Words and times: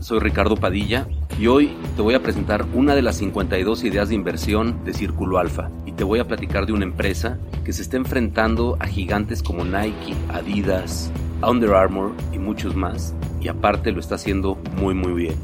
Soy 0.00 0.18
Ricardo 0.18 0.56
Padilla 0.56 1.06
y 1.38 1.46
hoy 1.46 1.74
te 1.96 2.02
voy 2.02 2.12
a 2.12 2.22
presentar 2.22 2.66
una 2.74 2.94
de 2.94 3.00
las 3.00 3.16
52 3.16 3.84
ideas 3.84 4.10
de 4.10 4.14
inversión 4.14 4.84
de 4.84 4.92
Círculo 4.92 5.38
Alfa 5.38 5.70
y 5.86 5.92
te 5.92 6.04
voy 6.04 6.18
a 6.18 6.26
platicar 6.26 6.66
de 6.66 6.74
una 6.74 6.84
empresa 6.84 7.38
que 7.64 7.72
se 7.72 7.80
está 7.80 7.96
enfrentando 7.96 8.76
a 8.78 8.86
gigantes 8.86 9.42
como 9.42 9.64
Nike, 9.64 10.14
Adidas, 10.28 11.10
Under 11.42 11.72
Armour 11.72 12.12
y 12.30 12.38
muchos 12.38 12.76
más 12.76 13.14
y 13.40 13.48
aparte 13.48 13.90
lo 13.92 14.00
está 14.00 14.16
haciendo 14.16 14.58
muy 14.76 14.92
muy 14.92 15.14
bien. 15.14 15.36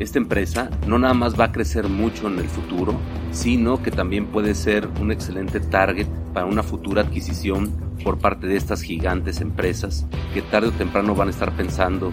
Esta 0.00 0.18
empresa 0.18 0.70
no 0.88 0.98
nada 0.98 1.14
más 1.14 1.38
va 1.38 1.44
a 1.44 1.52
crecer 1.52 1.88
mucho 1.88 2.26
en 2.26 2.40
el 2.40 2.48
futuro, 2.48 2.94
sino 3.30 3.80
que 3.80 3.92
también 3.92 4.26
puede 4.26 4.56
ser 4.56 4.88
un 5.00 5.12
excelente 5.12 5.60
target 5.60 6.08
para 6.34 6.46
una 6.46 6.64
futura 6.64 7.02
adquisición 7.02 7.70
por 8.02 8.18
parte 8.18 8.48
de 8.48 8.56
estas 8.56 8.82
gigantes 8.82 9.40
empresas 9.40 10.04
que 10.34 10.42
tarde 10.42 10.68
o 10.68 10.72
temprano 10.72 11.14
van 11.14 11.28
a 11.28 11.30
estar 11.30 11.52
pensando 11.56 12.12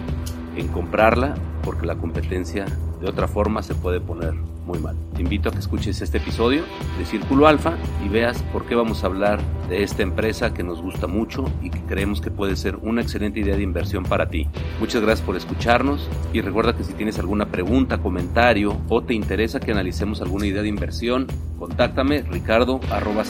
en 0.56 0.68
comprarla 0.68 1.34
porque 1.62 1.86
la 1.86 1.96
competencia 1.96 2.66
de 3.00 3.08
otra 3.08 3.28
forma 3.28 3.62
se 3.62 3.74
puede 3.74 4.00
poner 4.00 4.34
muy 4.66 4.78
mal. 4.78 4.96
Te 5.14 5.22
invito 5.22 5.48
a 5.48 5.52
que 5.52 5.58
escuches 5.58 6.02
este 6.02 6.18
episodio 6.18 6.64
de 6.98 7.04
Círculo 7.04 7.46
Alfa 7.46 7.74
y 8.04 8.08
veas 8.08 8.42
por 8.52 8.66
qué 8.66 8.74
vamos 8.74 9.02
a 9.02 9.06
hablar 9.06 9.40
de 9.68 9.82
esta 9.82 10.02
empresa 10.02 10.52
que 10.52 10.62
nos 10.62 10.82
gusta 10.82 11.06
mucho 11.06 11.44
y 11.62 11.70
que 11.70 11.80
creemos 11.82 12.20
que 12.20 12.30
puede 12.30 12.56
ser 12.56 12.76
una 12.76 13.00
excelente 13.00 13.40
idea 13.40 13.56
de 13.56 13.62
inversión 13.62 14.04
para 14.04 14.28
ti. 14.28 14.48
Muchas 14.80 15.02
gracias 15.02 15.24
por 15.24 15.36
escucharnos 15.36 16.08
y 16.32 16.40
recuerda 16.40 16.76
que 16.76 16.84
si 16.84 16.94
tienes 16.94 17.18
alguna 17.18 17.46
pregunta, 17.46 17.98
comentario 17.98 18.76
o 18.88 19.02
te 19.02 19.14
interesa 19.14 19.60
que 19.60 19.72
analicemos 19.72 20.20
alguna 20.20 20.46
idea 20.46 20.62
de 20.62 20.68
inversión, 20.68 21.26
contáctame 21.58 22.22
ricardo 22.22 22.80
arroba 22.90 23.22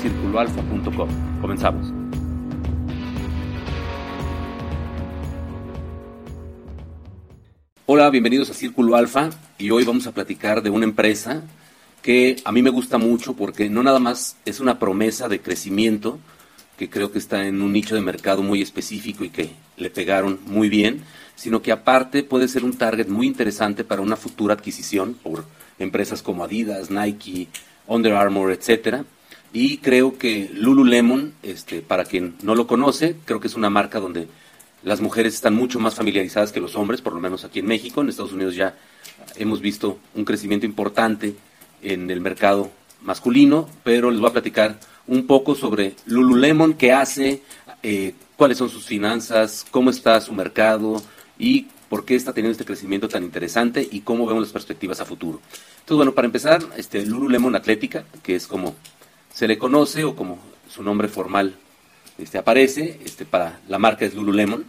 Comenzamos. 1.40 1.95
Hola, 7.98 8.10
bienvenidos 8.10 8.50
a 8.50 8.52
Círculo 8.52 8.94
Alfa 8.94 9.30
y 9.56 9.70
hoy 9.70 9.84
vamos 9.84 10.06
a 10.06 10.12
platicar 10.12 10.62
de 10.62 10.68
una 10.68 10.84
empresa 10.84 11.44
que 12.02 12.36
a 12.44 12.52
mí 12.52 12.60
me 12.60 12.68
gusta 12.68 12.98
mucho 12.98 13.32
porque 13.32 13.70
no 13.70 13.82
nada 13.82 13.98
más 13.98 14.36
es 14.44 14.60
una 14.60 14.78
promesa 14.78 15.30
de 15.30 15.40
crecimiento, 15.40 16.18
que 16.76 16.90
creo 16.90 17.10
que 17.10 17.18
está 17.18 17.46
en 17.46 17.62
un 17.62 17.72
nicho 17.72 17.94
de 17.94 18.02
mercado 18.02 18.42
muy 18.42 18.60
específico 18.60 19.24
y 19.24 19.30
que 19.30 19.48
le 19.78 19.88
pegaron 19.88 20.38
muy 20.44 20.68
bien, 20.68 21.04
sino 21.36 21.62
que 21.62 21.72
aparte 21.72 22.22
puede 22.22 22.48
ser 22.48 22.64
un 22.64 22.76
target 22.76 23.08
muy 23.08 23.26
interesante 23.26 23.82
para 23.82 24.02
una 24.02 24.16
futura 24.16 24.52
adquisición 24.52 25.14
por 25.14 25.46
empresas 25.78 26.20
como 26.20 26.44
Adidas, 26.44 26.90
Nike, 26.90 27.48
Under 27.86 28.12
Armour, 28.12 28.52
etcétera. 28.52 29.06
Y 29.54 29.78
creo 29.78 30.18
que 30.18 30.50
Lululemon, 30.52 31.32
este, 31.42 31.80
para 31.80 32.04
quien 32.04 32.34
no 32.42 32.54
lo 32.54 32.66
conoce, 32.66 33.16
creo 33.24 33.40
que 33.40 33.48
es 33.48 33.54
una 33.54 33.70
marca 33.70 34.00
donde 34.00 34.28
las 34.82 35.00
mujeres 35.00 35.34
están 35.34 35.54
mucho 35.54 35.80
más 35.80 35.94
familiarizadas 35.94 36.52
que 36.52 36.60
los 36.60 36.76
hombres, 36.76 37.00
por 37.00 37.12
lo 37.12 37.20
menos 37.20 37.44
aquí 37.44 37.60
en 37.60 37.66
México. 37.66 38.00
En 38.00 38.08
Estados 38.08 38.32
Unidos 38.32 38.54
ya 38.54 38.76
hemos 39.36 39.60
visto 39.60 39.98
un 40.14 40.24
crecimiento 40.24 40.66
importante 40.66 41.34
en 41.82 42.10
el 42.10 42.20
mercado 42.20 42.70
masculino, 43.02 43.68
pero 43.84 44.10
les 44.10 44.20
voy 44.20 44.30
a 44.30 44.34
platicar 44.34 44.78
un 45.06 45.26
poco 45.26 45.54
sobre 45.54 45.94
Lululemon, 46.06 46.74
qué 46.74 46.92
hace, 46.92 47.42
eh, 47.82 48.14
cuáles 48.36 48.58
son 48.58 48.68
sus 48.68 48.86
finanzas, 48.86 49.64
cómo 49.70 49.90
está 49.90 50.20
su 50.20 50.32
mercado 50.32 51.02
y 51.38 51.66
por 51.88 52.04
qué 52.04 52.16
está 52.16 52.32
teniendo 52.32 52.52
este 52.52 52.64
crecimiento 52.64 53.08
tan 53.08 53.22
interesante 53.22 53.86
y 53.90 54.00
cómo 54.00 54.26
vemos 54.26 54.42
las 54.42 54.52
perspectivas 54.52 55.00
a 55.00 55.04
futuro. 55.04 55.40
Entonces, 55.80 55.96
bueno, 55.96 56.14
para 56.14 56.26
empezar, 56.26 56.62
este 56.76 57.04
Lululemon 57.06 57.54
Atlética, 57.54 58.04
que 58.22 58.34
es 58.34 58.46
como 58.46 58.74
se 59.32 59.46
le 59.46 59.58
conoce 59.58 60.04
o 60.04 60.16
como 60.16 60.38
su 60.68 60.82
nombre 60.82 61.08
formal 61.08 61.54
este, 62.18 62.38
aparece, 62.38 62.98
este, 63.04 63.24
para 63.24 63.60
la 63.68 63.78
marca 63.78 64.04
es 64.04 64.14
Lululemon. 64.14 64.64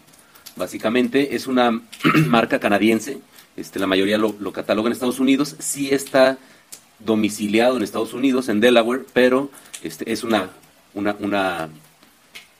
Básicamente 0.56 1.36
es 1.36 1.48
una 1.48 1.72
marca 2.28 2.60
canadiense, 2.60 3.20
este, 3.56 3.80
la 3.80 3.88
mayoría 3.88 4.18
lo, 4.18 4.52
cataloga 4.52 4.88
en 4.88 4.94
Estados 4.94 5.20
Unidos, 5.20 5.56
sí 5.60 5.90
está 5.90 6.38
domiciliado 7.00 7.78
en 7.78 7.84
Estados 7.84 8.14
Unidos, 8.14 8.50
en 8.50 8.60
Delaware, 8.60 9.06
pero 9.14 9.52
este, 9.84 10.12
es 10.12 10.24
una, 10.24 10.50
una, 10.94 11.16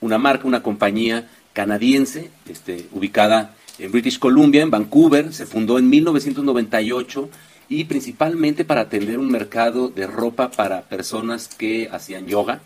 una, 0.00 0.18
marca, 0.18 0.46
una 0.46 0.62
compañía 0.62 1.28
canadiense, 1.52 2.30
este, 2.48 2.86
ubicada 2.92 3.54
en 3.78 3.92
British 3.92 4.18
Columbia, 4.18 4.62
en 4.62 4.70
Vancouver, 4.70 5.32
se 5.32 5.46
fundó 5.46 5.78
en 5.78 5.88
1998 5.88 7.30
y 7.68 7.84
principalmente 7.84 8.64
para 8.64 8.82
atender 8.82 9.18
un 9.18 9.30
mercado 9.30 9.88
de 9.88 10.06
ropa 10.06 10.50
para 10.50 10.82
personas 10.82 11.48
que 11.48 11.88
hacían 11.92 12.26
yoga. 12.26 12.60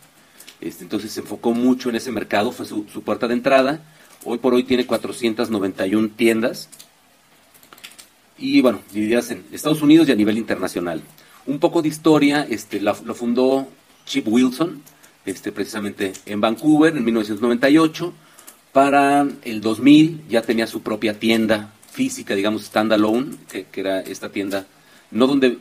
Este, 0.62 0.84
entonces 0.84 1.12
se 1.12 1.20
enfocó 1.20 1.52
mucho 1.52 1.90
en 1.90 1.96
ese 1.96 2.10
mercado, 2.10 2.52
fue 2.52 2.64
su, 2.64 2.86
su 2.90 3.02
puerta 3.02 3.28
de 3.28 3.34
entrada 3.34 3.82
Hoy 4.24 4.38
por 4.38 4.54
hoy 4.54 4.62
tiene 4.62 4.86
491 4.86 6.10
tiendas 6.16 6.68
y 8.38 8.60
bueno, 8.60 8.80
divididas 8.92 9.30
en 9.32 9.44
Estados 9.50 9.82
Unidos 9.82 10.08
y 10.08 10.12
a 10.12 10.14
nivel 10.14 10.38
internacional. 10.38 11.02
Un 11.46 11.58
poco 11.58 11.82
de 11.82 11.88
historia, 11.88 12.46
este, 12.48 12.80
lo 12.80 12.94
fundó 12.94 13.66
Chip 14.06 14.28
Wilson, 14.28 14.80
este, 15.26 15.50
precisamente 15.50 16.12
en 16.26 16.40
Vancouver 16.40 16.96
en 16.96 17.04
1998. 17.04 18.12
Para 18.72 19.26
el 19.42 19.60
2000 19.60 20.22
ya 20.28 20.42
tenía 20.42 20.68
su 20.68 20.82
propia 20.82 21.18
tienda 21.18 21.72
física, 21.90 22.34
digamos, 22.34 22.62
standalone, 22.62 23.36
que, 23.50 23.64
que 23.64 23.80
era 23.80 24.00
esta 24.00 24.30
tienda, 24.30 24.66
no 25.10 25.26
donde 25.26 25.58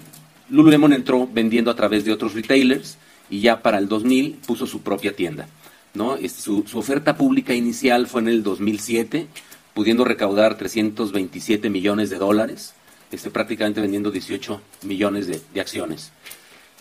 Lululemon 0.50 0.94
entró 0.94 1.28
vendiendo 1.28 1.72
a 1.72 1.75
través 1.75 2.06
de 2.06 2.12
otros 2.12 2.35
retailers 2.35 2.97
y 3.31 3.40
ya 3.40 3.64
para 3.64 3.80
el 3.80 3.88
2000 3.88 4.40
puso 4.46 4.68
su 4.68 4.81
propia 4.81 5.16
tienda. 5.16 5.47
¿no? 5.96 6.16
Este, 6.18 6.42
su, 6.42 6.64
oferta 6.74 7.18
pública 7.18 7.56
inicial 7.56 8.06
fue 8.06 8.22
en 8.22 8.28
el 8.28 8.44
2007, 8.44 9.28
pudiendo 9.74 10.03
recaudar 10.03 10.58
327 10.58 11.69
millones 11.69 12.09
de 12.09 12.18
dólares, 12.18 12.74
este, 13.12 13.31
prácticamente 13.31 13.81
vendiendo 13.81 14.12
18 14.12 14.62
millones 14.84 15.28
de, 15.28 15.62
acciones. 15.62 16.12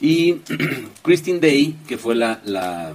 Y 0.01 0.41
Christine 1.03 1.41
Day, 1.41 1.77
que 1.87 1.97
fue 1.97 2.15
la, 2.15 2.41
la 2.45 2.95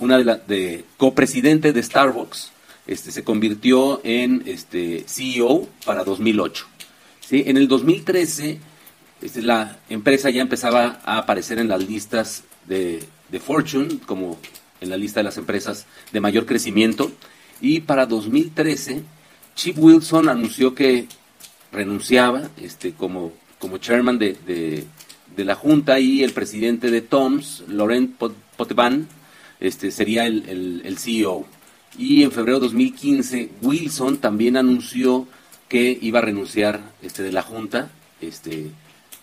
una 0.00 0.18
de, 0.18 0.24
la, 0.24 0.36
de 0.36 0.84
copresidente 0.96 1.72
de 1.72 1.82
Starbucks, 1.82 2.50
este, 2.86 3.12
se 3.12 3.22
convirtió 3.24 4.00
en 4.04 4.42
este, 4.46 5.04
CEO 5.06 5.68
para 5.86 6.04
2008. 6.04 6.66
¿sí? 7.20 7.44
En 7.46 7.56
el 7.56 7.68
2013, 7.68 8.58
este, 9.24 9.40
la 9.40 9.78
empresa 9.88 10.28
ya 10.28 10.42
empezaba 10.42 11.00
a 11.02 11.16
aparecer 11.16 11.58
en 11.58 11.68
las 11.68 11.88
listas 11.88 12.44
de, 12.66 13.06
Fortune 13.44 13.98
como 14.06 14.38
en 14.80 14.90
la 14.90 14.96
lista 14.96 15.18
de 15.18 15.24
las 15.24 15.38
empresas 15.38 15.86
de 16.12 16.20
mayor 16.20 16.44
crecimiento. 16.44 17.10
Y 17.60 17.80
para 17.80 18.04
2013, 18.04 19.02
Chip 19.56 19.78
Wilson 19.78 20.28
anunció 20.28 20.74
que 20.74 21.08
renunciaba 21.72 22.50
este, 22.60 22.92
como, 22.92 23.32
como 23.58 23.78
chairman 23.78 24.18
de, 24.18 24.36
de, 24.46 25.44
la 25.44 25.54
Junta 25.54 25.98
y 25.98 26.22
el 26.22 26.32
presidente 26.32 26.90
de 26.90 27.00
Toms, 27.00 27.64
Laurent 27.66 28.16
Potvin, 28.56 29.08
este, 29.58 29.90
sería 29.90 30.26
el, 30.26 30.82
el, 30.84 30.98
CEO. 30.98 31.46
Y 31.98 32.22
en 32.22 32.30
febrero 32.30 32.58
de 32.58 32.66
2015, 32.66 33.50
Wilson 33.62 34.18
también 34.18 34.58
anunció 34.58 35.26
que 35.68 35.98
iba 36.00 36.18
a 36.18 36.22
renunciar 36.22 36.92
este, 37.02 37.22
de 37.22 37.32
la 37.32 37.42
Junta. 37.42 37.90
Este, 38.20 38.70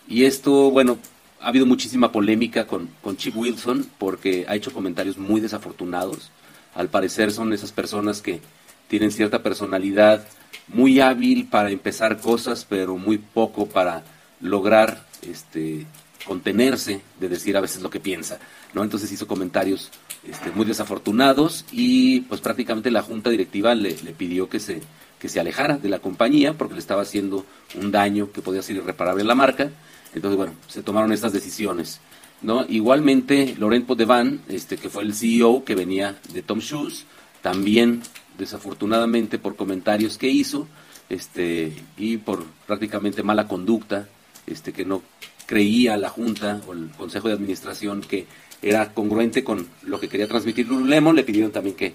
y 0.08 0.24
esto, 0.24 0.70
bueno, 0.70 0.98
ha 1.40 1.48
habido 1.48 1.66
muchísima 1.66 2.12
polémica 2.12 2.66
con, 2.66 2.88
con 3.02 3.16
Chip 3.16 3.36
Wilson 3.36 3.86
porque 3.98 4.44
ha 4.48 4.54
hecho 4.54 4.72
comentarios 4.72 5.18
muy 5.18 5.40
desafortunados. 5.40 6.30
Al 6.74 6.88
parecer 6.88 7.32
son 7.32 7.52
esas 7.52 7.72
personas 7.72 8.22
que 8.22 8.40
tienen 8.88 9.10
cierta 9.10 9.42
personalidad 9.42 10.26
muy 10.68 11.00
hábil 11.00 11.48
para 11.48 11.70
empezar 11.70 12.20
cosas, 12.20 12.64
pero 12.68 12.96
muy 12.96 13.18
poco 13.18 13.66
para 13.66 14.04
lograr 14.40 15.06
este, 15.22 15.86
contenerse 16.26 17.00
de 17.20 17.28
decir 17.28 17.56
a 17.56 17.60
veces 17.60 17.82
lo 17.82 17.90
que 17.90 18.00
piensa. 18.00 18.38
¿no? 18.74 18.82
Entonces 18.82 19.10
hizo 19.12 19.26
comentarios 19.26 19.90
este, 20.24 20.50
muy 20.52 20.64
desafortunados 20.64 21.64
y 21.72 22.20
pues 22.22 22.40
prácticamente 22.40 22.90
la 22.90 23.02
junta 23.02 23.30
directiva 23.30 23.74
le, 23.74 23.96
le, 24.02 24.12
pidió 24.12 24.48
que 24.48 24.60
se, 24.60 24.80
que 25.22 25.30
se 25.30 25.40
alejara 25.40 25.78
de 25.78 25.88
la 25.88 26.00
compañía 26.00 26.52
porque 26.52 26.74
le 26.74 26.80
estaba 26.80 27.00
haciendo 27.00 27.46
un 27.76 27.90
daño 27.90 28.30
que 28.30 28.42
podía 28.42 28.60
ser 28.60 28.76
irreparable 28.76 29.22
en 29.22 29.28
la 29.28 29.34
marca 29.34 29.70
entonces, 30.14 30.36
bueno, 30.36 30.54
se 30.68 30.82
tomaron 30.82 31.12
estas 31.12 31.32
decisiones. 31.32 32.00
¿no? 32.42 32.66
Igualmente, 32.68 33.54
Laurent 33.58 33.86
Potvin, 33.86 34.40
este, 34.48 34.76
que 34.76 34.90
fue 34.90 35.04
el 35.04 35.14
CEO 35.14 35.64
que 35.64 35.74
venía 35.74 36.18
de 36.32 36.42
Tom 36.42 36.58
Shoes, 36.58 37.06
también, 37.40 38.02
desafortunadamente, 38.38 39.38
por 39.38 39.56
comentarios 39.56 40.18
que 40.18 40.28
hizo 40.28 40.68
este, 41.08 41.72
y 41.96 42.18
por 42.18 42.44
prácticamente 42.66 43.22
mala 43.22 43.48
conducta, 43.48 44.08
este, 44.46 44.72
que 44.72 44.84
no 44.84 45.02
creía 45.46 45.96
la 45.96 46.08
Junta 46.08 46.60
o 46.66 46.72
el 46.72 46.90
Consejo 46.90 47.28
de 47.28 47.34
Administración 47.34 48.00
que 48.00 48.26
era 48.60 48.94
congruente 48.94 49.42
con 49.42 49.66
lo 49.82 49.98
que 49.98 50.08
quería 50.08 50.28
transmitir 50.28 50.68
Lululemon, 50.68 51.16
le 51.16 51.24
pidieron 51.24 51.50
también 51.50 51.74
que, 51.74 51.94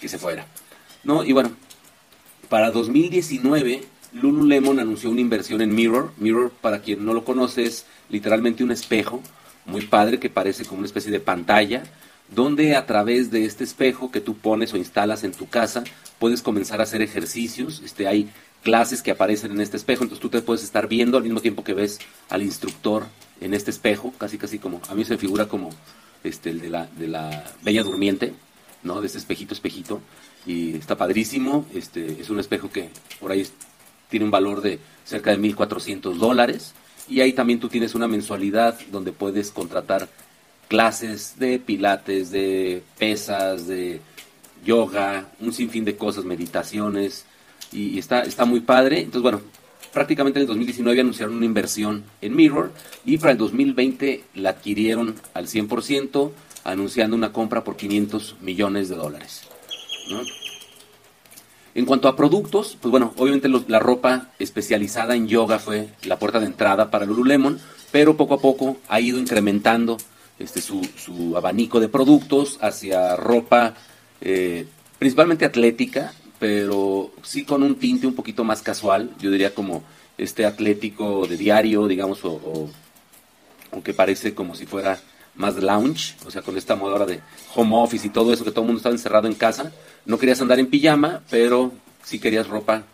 que 0.00 0.08
se 0.08 0.18
fuera. 0.18 0.46
¿no? 1.04 1.24
Y 1.24 1.32
bueno, 1.32 1.52
para 2.48 2.70
2019 2.70 3.82
Lululemon 4.12 4.80
anunció 4.80 5.10
una 5.10 5.20
inversión 5.20 5.60
en 5.60 5.74
Mirror. 5.74 6.12
Mirror, 6.16 6.50
para 6.60 6.80
quien 6.80 7.04
no 7.04 7.12
lo 7.12 7.24
conoce, 7.24 7.64
es 7.64 7.86
literalmente 8.08 8.64
un 8.64 8.70
espejo 8.70 9.22
muy 9.66 9.82
padre 9.82 10.18
que 10.18 10.30
parece 10.30 10.64
como 10.64 10.78
una 10.78 10.86
especie 10.86 11.12
de 11.12 11.20
pantalla, 11.20 11.82
donde 12.34 12.74
a 12.74 12.86
través 12.86 13.30
de 13.30 13.44
este 13.44 13.64
espejo 13.64 14.10
que 14.10 14.20
tú 14.20 14.36
pones 14.36 14.72
o 14.72 14.78
instalas 14.78 15.24
en 15.24 15.32
tu 15.32 15.48
casa, 15.48 15.84
puedes 16.18 16.42
comenzar 16.42 16.80
a 16.80 16.84
hacer 16.84 17.02
ejercicios. 17.02 17.82
Este, 17.84 18.08
hay 18.08 18.30
clases 18.62 19.02
que 19.02 19.10
aparecen 19.10 19.52
en 19.52 19.60
este 19.60 19.76
espejo, 19.76 20.04
entonces 20.04 20.22
tú 20.22 20.30
te 20.30 20.42
puedes 20.42 20.64
estar 20.64 20.88
viendo 20.88 21.16
al 21.16 21.22
mismo 21.22 21.40
tiempo 21.40 21.64
que 21.64 21.74
ves 21.74 21.98
al 22.30 22.42
instructor 22.42 23.06
en 23.40 23.54
este 23.54 23.70
espejo, 23.70 24.12
casi 24.18 24.38
casi 24.38 24.58
como, 24.58 24.80
a 24.88 24.94
mí 24.94 25.04
se 25.04 25.18
figura 25.18 25.46
como 25.46 25.70
este, 26.24 26.50
el 26.50 26.60
de 26.60 26.70
la, 26.70 26.86
de 26.86 27.08
la 27.08 27.44
Bella 27.62 27.82
Durmiente, 27.82 28.32
¿no? 28.82 29.00
De 29.00 29.06
este 29.06 29.18
espejito, 29.18 29.54
espejito, 29.54 30.00
y 30.48 30.74
está 30.76 30.96
padrísimo, 30.96 31.66
este, 31.74 32.20
es 32.20 32.30
un 32.30 32.40
espejo 32.40 32.70
que 32.70 32.88
por 33.20 33.30
ahí 33.30 33.46
tiene 34.08 34.24
un 34.24 34.30
valor 34.30 34.62
de 34.62 34.78
cerca 35.04 35.30
de 35.30 35.38
1.400 35.38 36.14
dólares, 36.14 36.74
y 37.06 37.20
ahí 37.20 37.34
también 37.34 37.60
tú 37.60 37.68
tienes 37.68 37.94
una 37.94 38.08
mensualidad 38.08 38.78
donde 38.90 39.12
puedes 39.12 39.52
contratar 39.52 40.08
clases 40.66 41.38
de 41.38 41.58
pilates, 41.58 42.30
de 42.30 42.82
pesas, 42.98 43.66
de 43.66 44.00
yoga, 44.64 45.28
un 45.40 45.52
sinfín 45.52 45.84
de 45.84 45.96
cosas, 45.96 46.24
meditaciones, 46.24 47.26
y, 47.70 47.98
está, 47.98 48.22
está 48.22 48.46
muy 48.46 48.60
padre. 48.60 49.00
Entonces, 49.00 49.22
bueno, 49.22 49.42
prácticamente 49.92 50.38
en 50.38 50.42
el 50.42 50.48
2019 50.48 51.00
anunciaron 51.00 51.36
una 51.36 51.44
inversión 51.44 52.04
en 52.22 52.34
Mirror 52.34 52.72
y 53.04 53.18
para 53.18 53.32
el 53.32 53.38
2020 53.38 54.24
la 54.34 54.50
adquirieron 54.50 55.14
al 55.34 55.46
100%, 55.46 56.30
anunciando 56.64 57.16
una 57.16 57.32
compra 57.32 57.64
por 57.64 57.76
500 57.76 58.36
millones 58.40 58.88
de 58.88 58.96
dólares. 58.96 59.42
En 61.74 61.84
cuanto 61.84 62.08
a 62.08 62.16
productos, 62.16 62.76
pues 62.80 62.90
bueno, 62.90 63.12
obviamente 63.16 63.48
la 63.68 63.78
ropa 63.78 64.30
especializada 64.38 65.14
en 65.14 65.28
yoga 65.28 65.58
fue 65.58 65.88
la 66.04 66.18
puerta 66.18 66.40
de 66.40 66.46
entrada 66.46 66.90
para 66.90 67.04
Lululemon, 67.04 67.60
pero 67.92 68.16
poco 68.16 68.34
a 68.34 68.40
poco 68.40 68.78
ha 68.88 69.00
ido 69.00 69.18
incrementando 69.18 69.96
este, 70.38 70.60
su, 70.60 71.34
abanico 71.36 71.80
de 71.80 71.88
productos 71.88 72.58
hacia 72.60 73.16
ropa 73.16 73.74
eh, 74.20 74.66
principalmente 74.98 75.44
atlética, 75.44 76.12
pero 76.38 77.12
sí 77.22 77.44
con 77.44 77.62
un 77.62 77.76
tinte 77.76 78.06
un 78.06 78.14
poquito 78.14 78.44
más 78.44 78.62
casual, 78.62 79.10
yo 79.20 79.30
diría 79.30 79.54
como 79.54 79.82
este 80.16 80.44
atlético 80.44 81.26
de 81.26 81.36
diario, 81.36 81.86
digamos, 81.86 82.20
o, 82.24 82.68
que 83.84 83.94
parece 83.94 84.34
como 84.34 84.56
si 84.56 84.66
fuera 84.66 84.98
más 85.38 85.56
lounge, 85.56 86.16
o 86.26 86.30
sea, 86.30 86.42
con 86.42 86.58
esta 86.58 86.76
moda 86.76 86.92
ahora 86.92 87.06
de 87.06 87.20
home 87.54 87.76
office 87.76 88.06
y 88.06 88.10
todo 88.10 88.32
eso, 88.32 88.44
que 88.44 88.50
todo 88.50 88.62
el 88.62 88.66
mundo 88.66 88.78
estaba 88.78 88.94
encerrado 88.94 89.26
en 89.26 89.34
casa, 89.34 89.72
no 90.04 90.18
querías 90.18 90.40
andar 90.40 90.58
en 90.58 90.66
pijama, 90.66 91.22
pero 91.30 91.72
sí 92.04 92.18
querías 92.18 92.48
ropa 92.48 92.84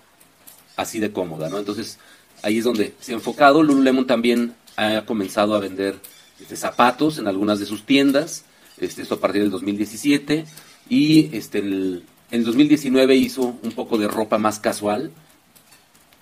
así 0.77 1.01
de 1.01 1.11
cómoda, 1.11 1.49
¿no? 1.49 1.59
Entonces, 1.59 1.99
ahí 2.43 2.59
es 2.59 2.65
donde 2.65 2.95
se 3.01 3.13
ha 3.13 3.15
enfocado. 3.15 3.63
Lululemon 3.63 4.07
también 4.07 4.55
ha 4.77 5.05
comenzado 5.07 5.55
a 5.55 5.61
vender 5.61 5.99
este, 6.41 6.57
zapatos 6.57 7.19
en 7.19 7.27
algunas 7.27 7.59
de 7.59 7.67
sus 7.67 7.87
tiendas, 7.87 8.45
este, 8.79 9.03
esto 9.03 9.17
a 9.17 9.21
partir 9.21 9.43
del 9.43 9.51
2017, 9.51 10.45
y 10.89 11.35
este, 11.37 11.59
el, 11.59 12.05
en 12.31 12.41
el 12.41 12.45
2019 12.45 13.17
hizo 13.17 13.57
un 13.63 13.73
poco 13.73 13.97
de 13.97 14.09
ropa 14.09 14.39
más 14.39 14.59
casual 14.59 15.13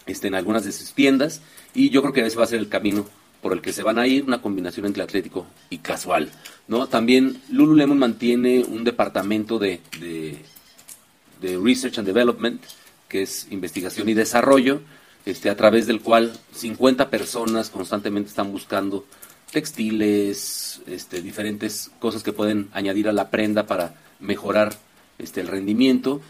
este, 0.07 0.29
en 0.29 0.35
algunas 0.35 0.65
de 0.65 0.73
sus 0.73 0.93
tiendas 0.93 1.41
y 1.75 1.91
yo 1.91 2.03
creo 2.03 2.13
que 2.13 2.27
ese 2.27 2.37
va 2.37 2.45
a 2.45 2.49
ser 2.49 2.59
el 2.59 2.69
camino 2.69 3.07
por 3.43 3.53
el 3.53 3.61
que 3.61 3.73
se 3.73 3.83
van 3.83 3.99
a 3.99 4.07
ir, 4.07 4.23
una 4.25 4.41
combinación 4.41 4.87
entre 4.87 5.03
atlético 5.03 5.47
y 5.69 5.79
casual. 5.79 6.31
¿no? 6.69 6.87
También 6.87 7.43
Lululemon 7.51 7.99
mantiene 7.99 8.61
un 8.61 8.85
departamento 8.85 9.59
de, 9.59 9.81
de, 10.01 11.59
Research 11.59 11.99
and 11.99 12.07
Development, 12.07 12.63
que 13.09 13.23
es 13.23 13.49
investigación 13.51 14.09
y 14.09 14.15
desarrollo, 14.15 14.81
este, 15.27 15.51
a 15.51 15.57
través 15.57 15.89
del 15.89 16.01
cual 16.01 16.33
50 16.55 17.11
personas 17.11 17.69
constantemente 17.69 18.31
están 18.31 18.53
buscando 18.53 19.05
textiles, 19.51 20.81
este, 20.87 21.21
diferentes 21.21 21.91
cosas 21.99 22.23
que 22.23 22.33
pueden 22.33 22.69
añadir 22.73 23.09
a 23.09 23.13
la 23.13 23.29
prenda 23.29 23.67
para 23.67 23.95
mejorar 24.21 24.73
este, 25.19 25.41
el 25.41 25.49
rendimiento. 25.49 26.21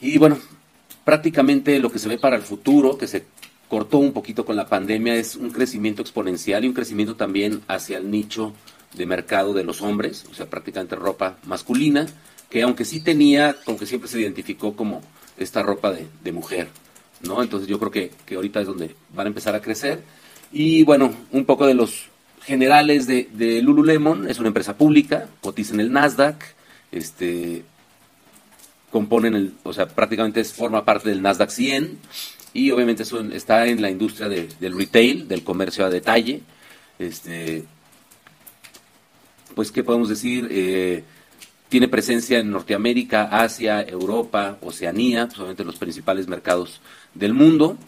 Y 0.00 0.16
bueno, 0.18 0.38
prácticamente 1.04 1.78
lo 1.80 1.90
que 1.90 1.98
se 1.98 2.08
ve 2.08 2.18
para 2.18 2.36
el 2.36 2.42
futuro, 2.42 2.96
que 2.96 3.08
se 3.08 3.24
cortó 3.70 3.98
un 3.98 4.12
poquito 4.12 4.44
con 4.44 4.56
la 4.56 4.66
pandemia, 4.66 5.14
es 5.14 5.36
un 5.36 5.50
crecimiento 5.50 6.02
exponencial 6.02 6.64
y 6.64 6.68
un 6.68 6.74
crecimiento 6.74 7.14
también 7.14 7.62
hacia 7.68 7.98
el 7.98 8.10
nicho 8.10 8.52
de 8.94 9.06
mercado 9.06 9.54
de 9.54 9.62
los 9.62 9.80
hombres, 9.80 10.26
o 10.28 10.34
sea, 10.34 10.50
prácticamente 10.50 10.96
ropa 10.96 11.38
masculina, 11.46 12.06
que 12.50 12.62
aunque 12.62 12.84
sí 12.84 13.00
tenía, 13.00 13.56
aunque 13.68 13.86
siempre 13.86 14.10
se 14.10 14.20
identificó 14.20 14.74
como 14.74 15.00
esta 15.38 15.62
ropa 15.62 15.92
de, 15.92 16.32
mujer, 16.32 16.66
¿no? 17.22 17.44
Entonces 17.44 17.68
yo 17.68 17.78
creo 17.78 17.92
que, 17.92 18.10
que, 18.26 18.34
ahorita 18.34 18.60
es 18.60 18.66
donde 18.66 18.96
van 19.14 19.28
a 19.28 19.28
empezar 19.28 19.54
a 19.54 19.62
crecer. 19.62 20.02
Y 20.50 20.82
bueno, 20.82 21.14
un 21.30 21.44
poco 21.44 21.64
de 21.64 21.74
los 21.74 22.08
generales 22.42 23.06
de, 23.06 23.28
de 23.32 23.62
Lululemon, 23.62 24.28
es 24.28 24.40
una 24.40 24.48
empresa 24.48 24.76
pública, 24.76 25.28
cotiza 25.40 25.74
en 25.74 25.80
el 25.80 25.92
Nasdaq, 25.92 26.42
este, 26.90 27.62
componen, 28.90 29.36
el, 29.36 29.54
o 29.62 29.72
sea, 29.72 29.86
prácticamente 29.86 30.42
forma 30.42 30.84
parte 30.84 31.08
del 31.08 31.22
Nasdaq 31.22 31.50
100 31.50 31.98
y 32.52 32.70
obviamente 32.70 33.04
eso 33.04 33.20
está 33.32 33.66
en 33.66 33.80
la 33.80 33.90
industria 33.90 34.28
del 34.28 34.76
retail, 34.76 35.28
del 35.28 35.44
comercio 35.44 35.84
a 35.84 35.90
detalle. 35.90 36.40
Este, 36.98 37.64
pues, 39.54 39.70
¿qué 39.70 39.84
podemos 39.84 40.08
decir? 40.08 40.48
Eh, 40.50 41.04
tiene 41.68 41.86
presencia 41.86 42.40
en 42.40 42.50
Norteamérica, 42.50 43.24
Asia, 43.30 43.82
Europa, 43.82 44.58
Oceanía, 44.62 45.26
pues, 45.26 45.38
obviamente 45.38 45.64
los 45.64 45.76
principales 45.76 46.26
mercados 46.26 46.80
del 47.14 47.34
mundo. 47.34 47.78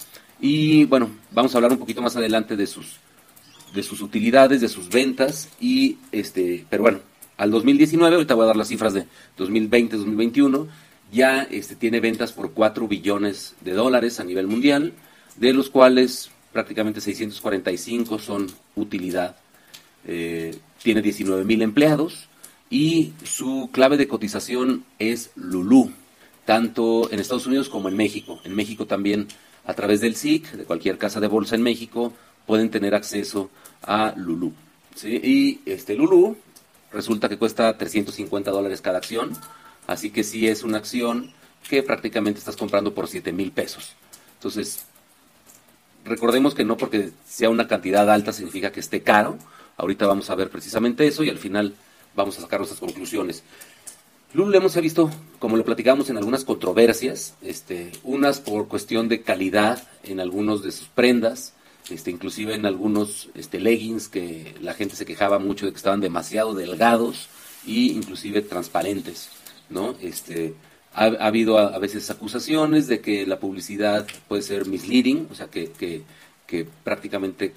Y 0.40 0.84
bueno, 0.84 1.10
vamos 1.32 1.54
a 1.54 1.58
hablar 1.58 1.72
un 1.72 1.78
poquito 1.78 2.00
más 2.00 2.16
adelante 2.16 2.56
de 2.56 2.66
sus, 2.66 2.96
de 3.74 3.82
sus 3.82 4.00
utilidades, 4.00 4.60
de 4.60 4.68
sus 4.68 4.88
ventas. 4.88 5.48
Y 5.60 5.98
este, 6.12 6.64
pero 6.70 6.84
bueno, 6.84 7.00
al 7.36 7.50
2019, 7.50 8.14
ahorita 8.14 8.34
voy 8.34 8.44
a 8.44 8.46
dar 8.46 8.56
las 8.56 8.68
cifras 8.68 8.94
de 8.94 9.06
2020-2021, 9.38 10.68
ya 11.12 11.42
este, 11.42 11.76
tiene 11.76 12.00
ventas 12.00 12.32
por 12.32 12.52
4 12.52 12.88
billones 12.88 13.54
de 13.60 13.72
dólares 13.72 14.18
a 14.18 14.24
nivel 14.24 14.46
mundial, 14.48 14.94
de 15.36 15.52
los 15.52 15.68
cuales 15.68 16.30
prácticamente 16.52 17.00
645 17.00 18.18
son 18.18 18.46
utilidad. 18.74 19.36
Eh, 20.06 20.56
tiene 20.82 21.02
19 21.02 21.44
mil 21.44 21.62
empleados 21.62 22.28
y 22.70 23.12
su 23.24 23.68
clave 23.72 23.98
de 23.98 24.08
cotización 24.08 24.84
es 24.98 25.30
Lulu, 25.36 25.92
tanto 26.46 27.12
en 27.12 27.20
Estados 27.20 27.46
Unidos 27.46 27.68
como 27.68 27.88
en 27.88 27.96
México. 27.96 28.40
En 28.44 28.54
México 28.54 28.86
también 28.86 29.28
a 29.64 29.74
través 29.74 30.00
del 30.00 30.16
SIC, 30.16 30.52
de 30.52 30.64
cualquier 30.64 30.98
casa 30.98 31.20
de 31.20 31.28
bolsa 31.28 31.54
en 31.54 31.62
México, 31.62 32.12
pueden 32.46 32.70
tener 32.70 32.94
acceso 32.94 33.50
a 33.82 34.14
Lulu. 34.16 34.52
Y 35.04 35.60
este 35.66 35.94
Lulu 35.94 36.36
resulta 36.90 37.28
que 37.28 37.38
cuesta 37.38 37.76
350 37.76 38.50
dólares 38.50 38.80
cada 38.80 38.98
acción 38.98 39.32
Así 39.87 40.11
que 40.11 40.25
sí 40.25 40.49
es 40.49 40.62
una 40.62 40.79
acción 40.79 41.32
que 41.69 41.82
prácticamente 41.82 42.39
estás 42.39 42.56
comprando 42.56 42.94
por 42.94 43.08
7 43.08 43.32
mil 43.32 43.53
pesos. 43.53 43.94
Entonces, 44.34 44.84
recordemos 46.05 46.55
que 46.55 46.65
no 46.65 46.77
porque 46.77 47.10
sea 47.27 47.51
una 47.51 47.69
cantidad 47.69 48.10
alta 48.10 48.32
significa 48.32 48.72
que 48.72 48.81
esté 48.81 49.03
caro. 49.03 49.39
Ahorita 49.77 50.06
vamos 50.06 50.31
a 50.31 50.34
ver 50.34 50.51
precisamente 50.51 51.06
eso 51.06 51.24
y 51.24 51.31
al 51.31 51.39
final 51.39 51.74
vamos 52.15 52.39
a 52.39 52.43
sacar 52.43 52.60
nuestras 52.60 52.81
conclusiones. 52.81 53.43
Lululemon 54.34 54.70
se 54.70 54.79
ha 54.79 54.82
visto, 54.82 55.10
como 55.39 55.56
lo 55.56 55.65
platicamos, 55.65 56.08
en 56.08 56.17
algunas 56.17 56.44
controversias, 56.44 57.34
este, 57.43 57.93
unas 58.03 58.41
por 58.41 58.67
cuestión 58.67 59.08
de 59.08 59.20
calidad 59.20 59.86
en 60.05 60.20
algunos 60.20 60.62
de 60.62 60.72
sus 60.72 60.89
prendas, 60.89 61.53
este, 61.91 62.10
inclusive 62.10 62.55
en 62.55 62.65
algunos 62.65 63.29
este, 63.34 63.60
leggings 63.60 64.08
que 64.08 64.55
la 64.62 64.72
gente 64.72 64.96
se 64.96 65.05
quejaba 65.05 65.39
mucho 65.39 65.67
de 65.67 65.72
que 65.72 65.77
estaban 65.77 66.01
demasiado 66.01 66.55
delgados 66.55 67.29
e 67.67 67.93
inclusive 67.93 68.41
transparentes. 68.41 69.29
¿No? 69.72 69.96
Este, 70.00 70.55
ha, 70.94 71.06
habido 71.06 71.58
a, 71.58 71.79
veces 71.79 72.10
acusaciones 72.10 72.86
de 72.86 73.00
que 73.00 73.26
la 73.26 73.38
publicidad 73.41 74.06
puede 74.29 74.43
ser 74.43 74.67
misleading, 74.67 75.29
o 75.31 75.34
sea, 75.34 75.48
que, 75.48 75.70
que, 75.72 76.02
prácticamente 76.84 77.55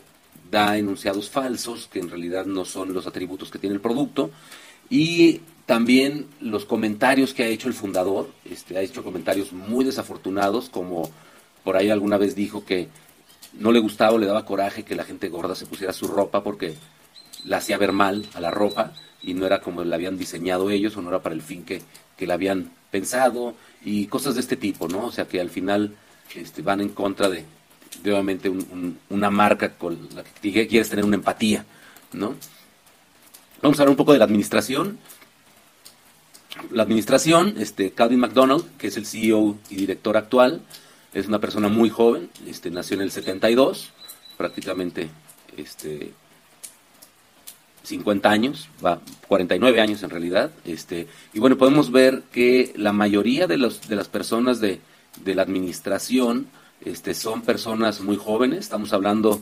da 0.49 0.77
enunciados 0.77 1.29
falsos, 1.29 1.89
que 1.91 1.99
en 1.99 2.09
realidad 2.09 2.45
no 2.45 2.63
son 2.63 2.93
los 2.93 3.07
atributos 3.07 3.51
que 3.51 3.59
tiene 3.59 3.75
el 3.75 3.81
producto, 3.81 4.31
y 4.89 5.41
también 5.65 6.27
los 6.39 6.63
comentarios 6.63 7.33
que 7.33 7.43
ha 7.43 7.47
hecho 7.47 7.67
el 7.67 7.73
fundador, 7.73 8.29
este, 8.45 8.77
ha 8.77 8.81
hecho 8.81 9.03
comentarios 9.03 9.51
muy 9.51 9.83
desafortunados, 9.83 10.69
como 10.69 11.11
por 11.65 11.75
ahí 11.75 11.89
alguna 11.89 12.17
vez 12.17 12.35
dijo 12.35 12.63
que 12.63 12.87
no 13.53 13.71
le 13.71 13.79
gustaba 13.79 14.13
o 14.13 14.17
le 14.17 14.27
daba 14.27 14.45
coraje 14.45 14.83
que 14.83 14.95
la 14.95 15.03
gente 15.03 15.27
gorda 15.29 15.55
se 15.55 15.65
pusiera 15.65 15.91
su 15.91 16.07
ropa 16.07 16.43
porque 16.43 16.75
la 17.43 17.57
hacía 17.57 17.77
ver 17.77 17.91
mal 17.91 18.25
a 18.33 18.39
la 18.39 18.51
ropa 18.51 18.93
y 19.21 19.33
no 19.33 19.45
era 19.45 19.61
como 19.61 19.83
la 19.83 19.95
habían 19.95 20.17
diseñado 20.17 20.69
ellos 20.69 20.95
o 20.95 21.01
no 21.01 21.09
era 21.09 21.21
para 21.21 21.35
el 21.35 21.41
fin 21.41 21.63
que, 21.63 21.81
que 22.17 22.27
la 22.27 22.35
habían 22.35 22.71
pensado 22.91 23.55
y 23.83 24.07
cosas 24.07 24.35
de 24.35 24.41
este 24.41 24.55
tipo, 24.55 24.87
¿no? 24.87 25.07
O 25.07 25.11
sea 25.11 25.27
que 25.27 25.39
al 25.39 25.49
final 25.49 25.95
este, 26.33 26.61
van 26.61 26.81
en 26.81 26.89
contra 26.89 27.29
de, 27.29 27.45
obviamente, 28.03 28.51
una 29.09 29.29
marca 29.29 29.73
con 29.73 30.09
la 30.15 30.23
que 30.23 30.67
quieres 30.67 30.89
tener 30.89 31.05
una 31.05 31.15
empatía, 31.15 31.65
¿no? 32.13 32.35
Vamos 33.61 33.79
a 33.79 33.83
hablar 33.83 33.91
un 33.91 33.97
poco 33.97 34.13
de 34.13 34.19
la 34.19 34.25
administración. 34.25 34.97
La 36.71 36.83
administración, 36.83 37.55
este, 37.57 37.91
Calvin 37.91 38.19
McDonald, 38.19 38.77
que 38.77 38.87
es 38.87 38.97
el 38.97 39.05
CEO 39.05 39.57
y 39.69 39.75
director 39.75 40.15
actual, 40.17 40.61
es 41.13 41.27
una 41.27 41.39
persona 41.39 41.67
muy 41.69 41.89
joven, 41.89 42.29
este, 42.45 42.69
nació 42.69 42.95
en 42.95 43.03
el 43.03 43.11
72, 43.11 43.91
prácticamente 44.37 45.09
este, 45.57 46.11
50 47.85 48.29
años, 48.29 48.69
va 48.83 48.99
49 49.27 49.81
años 49.81 50.03
en 50.03 50.09
realidad, 50.09 50.51
este, 50.65 51.07
y 51.33 51.39
bueno, 51.39 51.57
podemos 51.57 51.91
ver 51.91 52.23
que 52.31 52.73
la 52.75 52.93
mayoría 52.93 53.47
de, 53.47 53.57
los, 53.57 53.87
de 53.87 53.95
las 53.95 54.07
personas 54.07 54.59
de, 54.59 54.79
de 55.23 55.35
la 55.35 55.43
administración 55.43 56.47
este, 56.83 57.13
son 57.13 57.41
personas 57.41 58.01
muy 58.01 58.17
jóvenes, 58.17 58.59
estamos 58.59 58.93
hablando 58.93 59.41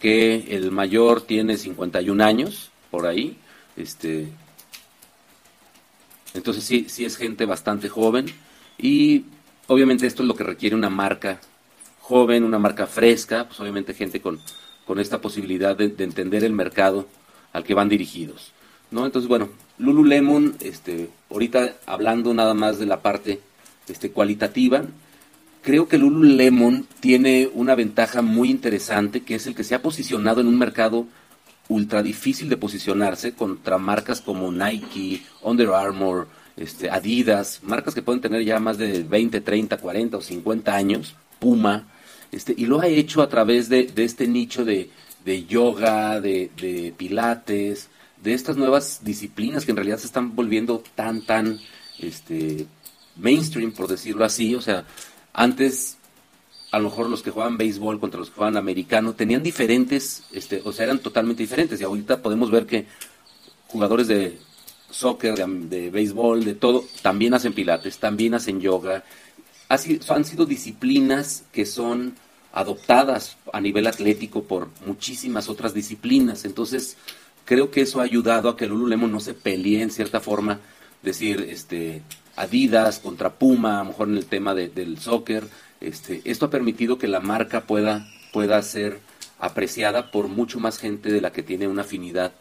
que 0.00 0.56
el 0.56 0.70
mayor 0.70 1.22
tiene 1.22 1.56
51 1.56 2.24
años, 2.24 2.70
por 2.90 3.06
ahí, 3.06 3.36
este, 3.76 4.28
entonces 6.34 6.64
sí, 6.64 6.86
sí 6.88 7.04
es 7.04 7.16
gente 7.16 7.44
bastante 7.44 7.88
joven 7.88 8.26
y 8.78 9.24
obviamente 9.66 10.06
esto 10.06 10.22
es 10.22 10.28
lo 10.28 10.34
que 10.34 10.44
requiere 10.44 10.74
una 10.74 10.90
marca 10.90 11.40
joven, 12.00 12.44
una 12.44 12.58
marca 12.58 12.86
fresca, 12.86 13.46
pues 13.46 13.60
obviamente 13.60 13.94
gente 13.94 14.20
con, 14.20 14.40
con 14.86 14.98
esta 14.98 15.20
posibilidad 15.20 15.76
de, 15.76 15.84
entender 15.84 16.42
el 16.44 16.52
mercado 16.52 17.06
al 17.52 17.64
que 17.64 17.74
van 17.74 17.88
dirigidos. 17.88 18.52
¿no? 18.90 19.06
Entonces, 19.06 19.28
bueno, 19.28 19.48
Lululemon, 19.78 20.56
este, 20.60 21.10
ahorita 21.30 21.76
hablando 21.86 22.34
nada 22.34 22.54
más 22.54 22.78
de 22.78 22.86
la 22.86 23.02
parte 23.02 23.40
este, 23.88 24.10
cualitativa, 24.10 24.84
creo 25.62 25.88
que 25.88 25.98
Lululemon 25.98 26.86
tiene 27.00 27.48
una 27.52 27.74
ventaja 27.74 28.22
muy 28.22 28.50
interesante, 28.50 29.22
que 29.22 29.36
es 29.36 29.46
el 29.46 29.54
que 29.54 29.64
se 29.64 29.74
ha 29.74 29.82
posicionado 29.82 30.40
en 30.40 30.48
un 30.48 30.58
mercado 30.58 31.06
ultra 31.68 32.02
difícil 32.02 32.48
de 32.48 32.56
posicionarse 32.56 33.32
contra 33.32 33.78
marcas 33.78 34.20
como 34.20 34.50
Nike, 34.50 35.22
Under 35.42 35.68
Armour, 35.70 36.26
este, 36.56 36.90
Adidas, 36.90 37.60
marcas 37.62 37.94
que 37.94 38.02
pueden 38.02 38.20
tener 38.20 38.44
ya 38.44 38.58
más 38.58 38.76
de 38.76 39.04
20, 39.04 39.40
30, 39.40 39.76
40 39.76 40.16
o 40.16 40.20
50 40.20 40.74
años, 40.74 41.14
Puma, 41.38 41.86
este, 42.32 42.54
y 42.56 42.66
lo 42.66 42.80
ha 42.80 42.86
hecho 42.86 43.22
a 43.22 43.28
través 43.28 43.68
de, 43.68 43.90
este 43.96 44.26
nicho 44.28 44.64
de, 44.64 44.90
yoga, 45.24 46.20
de, 46.20 46.94
pilates, 46.96 47.88
de 48.22 48.34
estas 48.34 48.56
nuevas 48.56 49.00
disciplinas 49.02 49.64
que 49.64 49.72
en 49.72 49.76
realidad 49.76 49.98
se 49.98 50.06
están 50.06 50.34
volviendo 50.34 50.82
tan, 50.94 51.22
tan 51.22 51.58
este, 51.98 52.66
mainstream, 53.16 53.72
por 53.72 53.88
decirlo 53.88 54.24
así. 54.24 54.54
O 54.54 54.60
sea, 54.60 54.84
antes 55.32 55.98
a 56.72 56.78
lo 56.78 56.90
mejor 56.90 57.08
los 57.08 57.22
que 57.22 57.30
jugaban 57.30 57.56
béisbol 57.56 57.98
contra 57.98 58.20
los 58.20 58.30
que 58.30 58.36
jugaban 58.36 58.56
americano 58.56 59.14
tenían 59.14 59.42
diferentes, 59.42 60.24
este, 60.32 60.62
o 60.64 60.72
sea, 60.72 60.84
eran 60.84 61.00
totalmente 61.00 61.42
diferentes. 61.42 61.80
Y 61.80 61.84
ahorita 61.84 62.22
podemos 62.22 62.50
ver 62.50 62.66
que 62.66 62.86
jugadores 63.68 64.08
de 64.08 64.38
soccer, 64.90 65.34
de, 65.36 65.46
de 65.46 65.90
béisbol, 65.90 66.44
de 66.44 66.54
todo, 66.54 66.84
también 67.02 67.34
hacen 67.34 67.52
pilates, 67.52 67.98
también 67.98 68.34
hacen 68.34 68.60
yoga, 68.60 69.04
han 69.68 70.24
sido 70.24 70.46
disciplinas 70.46 71.44
que 71.52 71.64
son 71.64 72.16
adoptadas 72.52 73.36
a 73.52 73.60
nivel 73.60 73.86
atlético 73.86 74.44
por 74.44 74.68
muchísimas 74.86 75.48
otras 75.48 75.74
disciplinas. 75.74 76.44
Entonces, 76.44 76.96
creo 77.44 77.70
que 77.70 77.82
eso 77.82 78.00
ha 78.00 78.04
ayudado 78.04 78.48
a 78.48 78.56
que 78.56 78.66
Lululemon 78.66 79.12
no 79.12 79.20
se 79.20 79.34
pelee 79.34 79.82
en 79.82 79.90
cierta 79.90 80.20
forma, 80.20 80.60
decir, 81.02 81.46
este, 81.48 82.02
Adidas 82.36 82.98
contra 82.98 83.34
Puma, 83.34 83.80
a 83.80 83.84
lo 83.84 83.90
mejor 83.90 84.08
en 84.08 84.16
el 84.16 84.26
tema 84.26 84.54
del 84.54 84.98
soccer. 84.98 85.46
Este, 85.80 86.22
esto 86.24 86.46
ha 86.46 86.50
permitido 86.50 86.98
que 86.98 87.08
la 87.08 87.20
marca 87.20 87.62
pueda, 87.62 88.06
pueda 88.32 88.60
ser 88.62 89.00
apreciada 89.38 90.10
por 90.10 90.28
mucho 90.28 90.60
más 90.60 90.78
gente 90.78 91.10
de 91.12 91.20
la 91.20 91.32
que 91.32 91.42
tiene 91.42 91.68
una 91.68 91.82
afinidad 91.82 92.32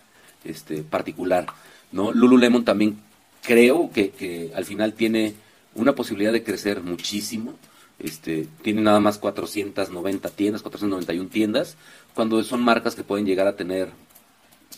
este, 0.44 0.84
particular. 0.84 1.48
¿no? 1.92 2.12
Lululemon 2.12 2.66
también 2.66 3.00
creo 3.42 3.92
que, 3.92 4.12
que 4.12 4.52
al 4.56 4.66
final 4.66 4.94
tiene 4.94 5.36
una 5.76 5.96
posibilidad 5.96 6.32
de 6.32 6.44
crecer 6.44 6.82
muchísimo. 6.82 7.56
Este, 8.00 8.48
tiene 8.62 8.82
nada 8.82 9.00
más 9.00 9.18
490 9.18 10.30
tiendas, 10.30 10.62
491 10.62 11.30
tiendas, 11.30 11.76
cuando 12.14 12.42
son 12.44 12.64
marcas 12.64 12.96
que 12.96 13.04
pueden 13.04 13.26
llegar 13.26 13.48
a 13.48 13.56
tener 13.56 13.90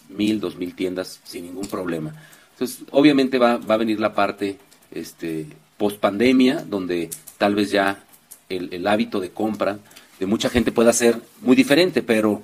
mil, 0.10 0.40
dos 0.40 0.56
mil 0.56 0.76
tiendas 0.76 1.20
sin 1.24 1.46
ningún 1.46 1.68
problema. 1.68 2.14
Entonces, 2.54 2.84
obviamente 2.92 3.38
va, 3.38 3.54
a 3.54 3.78
venir 3.78 4.00
la 4.00 4.14
parte 4.14 4.58
este, 4.92 5.48
post 5.78 6.00
pandemia, 6.00 6.64
donde 6.68 7.10
tal 7.38 7.56
vez 7.56 7.72
ya 7.72 8.04
el, 8.50 8.74
el 8.74 8.88
hábito 8.88 9.20
de 9.20 9.32
compra 9.32 9.80
de 10.20 10.26
mucha 10.28 10.50
gente 10.50 10.72
pueda 10.72 10.94
ser 10.94 11.20
muy 11.42 11.56
diferente, 11.56 12.04
pero 12.04 12.44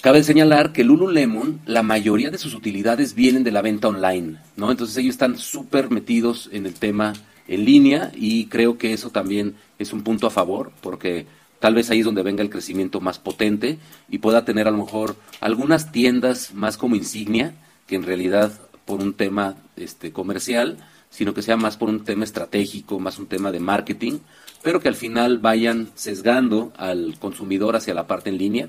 Cabe 0.00 0.22
señalar 0.22 0.72
que 0.72 0.84
Lululemon, 0.84 1.60
la 1.66 1.82
mayoría 1.82 2.30
de 2.30 2.38
sus 2.38 2.54
utilidades 2.54 3.14
vienen 3.16 3.42
de 3.42 3.50
la 3.50 3.62
venta 3.62 3.88
online, 3.88 4.36
¿no? 4.54 4.70
Entonces 4.70 4.96
ellos 4.96 5.14
están 5.14 5.36
súper 5.36 5.90
metidos 5.90 6.48
en 6.52 6.66
el 6.66 6.74
tema 6.74 7.14
en 7.48 7.64
línea 7.64 8.12
y 8.14 8.46
creo 8.46 8.78
que 8.78 8.92
eso 8.92 9.10
también 9.10 9.56
es 9.78 9.92
un 9.92 10.02
punto 10.02 10.26
a 10.26 10.30
favor, 10.30 10.72
porque 10.80 11.26
tal 11.58 11.74
vez 11.74 11.90
ahí 11.90 12.00
es 12.00 12.04
donde 12.04 12.22
venga 12.22 12.42
el 12.42 12.50
crecimiento 12.50 13.00
más 13.00 13.18
potente 13.18 13.78
y 14.08 14.18
pueda 14.18 14.44
tener 14.44 14.68
a 14.68 14.70
lo 14.70 14.78
mejor 14.78 15.16
algunas 15.40 15.90
tiendas 15.90 16.54
más 16.54 16.76
como 16.76 16.94
insignia, 16.94 17.54
que 17.86 17.96
en 17.96 18.04
realidad 18.04 18.52
por 18.84 19.00
un 19.00 19.14
tema 19.14 19.56
este, 19.76 20.12
comercial, 20.12 20.78
sino 21.10 21.34
que 21.34 21.42
sea 21.42 21.56
más 21.56 21.76
por 21.76 21.88
un 21.88 22.04
tema 22.04 22.24
estratégico, 22.24 23.00
más 23.00 23.18
un 23.18 23.26
tema 23.26 23.50
de 23.50 23.60
marketing, 23.60 24.18
pero 24.62 24.80
que 24.80 24.88
al 24.88 24.94
final 24.94 25.38
vayan 25.38 25.88
sesgando 25.94 26.72
al 26.76 27.16
consumidor 27.18 27.76
hacia 27.76 27.94
la 27.94 28.06
parte 28.06 28.30
en 28.30 28.38
línea 28.38 28.68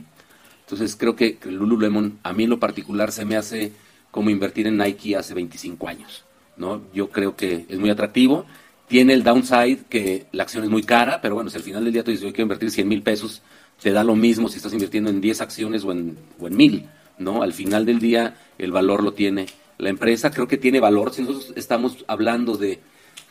entonces 0.70 0.96
creo 0.96 1.16
que, 1.16 1.40
Lululemon 1.46 2.20
a 2.22 2.32
mí 2.32 2.44
en 2.44 2.52
lo 2.52 2.60
particular 2.60 3.12
se 3.12 3.26
me 3.26 3.36
hace 3.36 3.74
como 4.12 4.30
invertir 4.30 4.68
en 4.68 4.78
Nike 4.78 5.16
hace 5.16 5.34
25 5.34 5.88
años. 5.88 6.26
¿no? 6.58 6.84
Yo 6.94 7.10
creo 7.10 7.36
que 7.36 7.66
es 7.68 7.80
muy 7.80 7.90
atractivo. 7.90 8.46
Tiene 8.90 9.14
el 9.14 9.24
downside 9.24 9.86
que 9.88 10.26
la 10.34 10.44
acción 10.44 10.66
es 10.66 10.70
muy 10.70 10.84
cara, 10.84 11.22
pero 11.22 11.36
bueno, 11.36 11.50
si 11.50 11.56
al 11.56 11.64
final 11.64 11.86
del 11.86 11.94
día 11.94 12.04
tú 12.04 12.12
dices, 12.12 12.26
yo 12.26 12.34
quiero 12.34 12.44
invertir 12.44 12.72
100 12.72 12.88
mil 12.88 13.02
pesos, 13.02 13.42
te 13.82 13.92
da 13.92 14.04
lo 14.04 14.16
mismo 14.16 14.50
si 14.50 14.58
estás 14.58 14.74
invirtiendo 14.74 15.10
en 15.10 15.22
10 15.22 15.40
acciones 15.40 15.86
o 15.86 15.94
en, 15.94 16.18
o 16.38 16.48
en 16.48 16.58
mil. 16.58 16.90
¿no? 17.18 17.44
Al 17.44 17.54
final 17.54 17.86
del 17.86 18.00
día 18.00 18.36
el 18.58 18.72
valor 18.72 19.04
lo 19.04 19.14
tiene 19.14 19.46
la 19.78 19.90
empresa. 19.90 20.32
Creo 20.32 20.48
que 20.48 20.58
tiene 20.58 20.80
valor. 20.80 21.14
Si 21.14 21.22
nosotros 21.22 21.54
estamos 21.56 22.04
hablando 22.08 22.58
de 22.58 22.80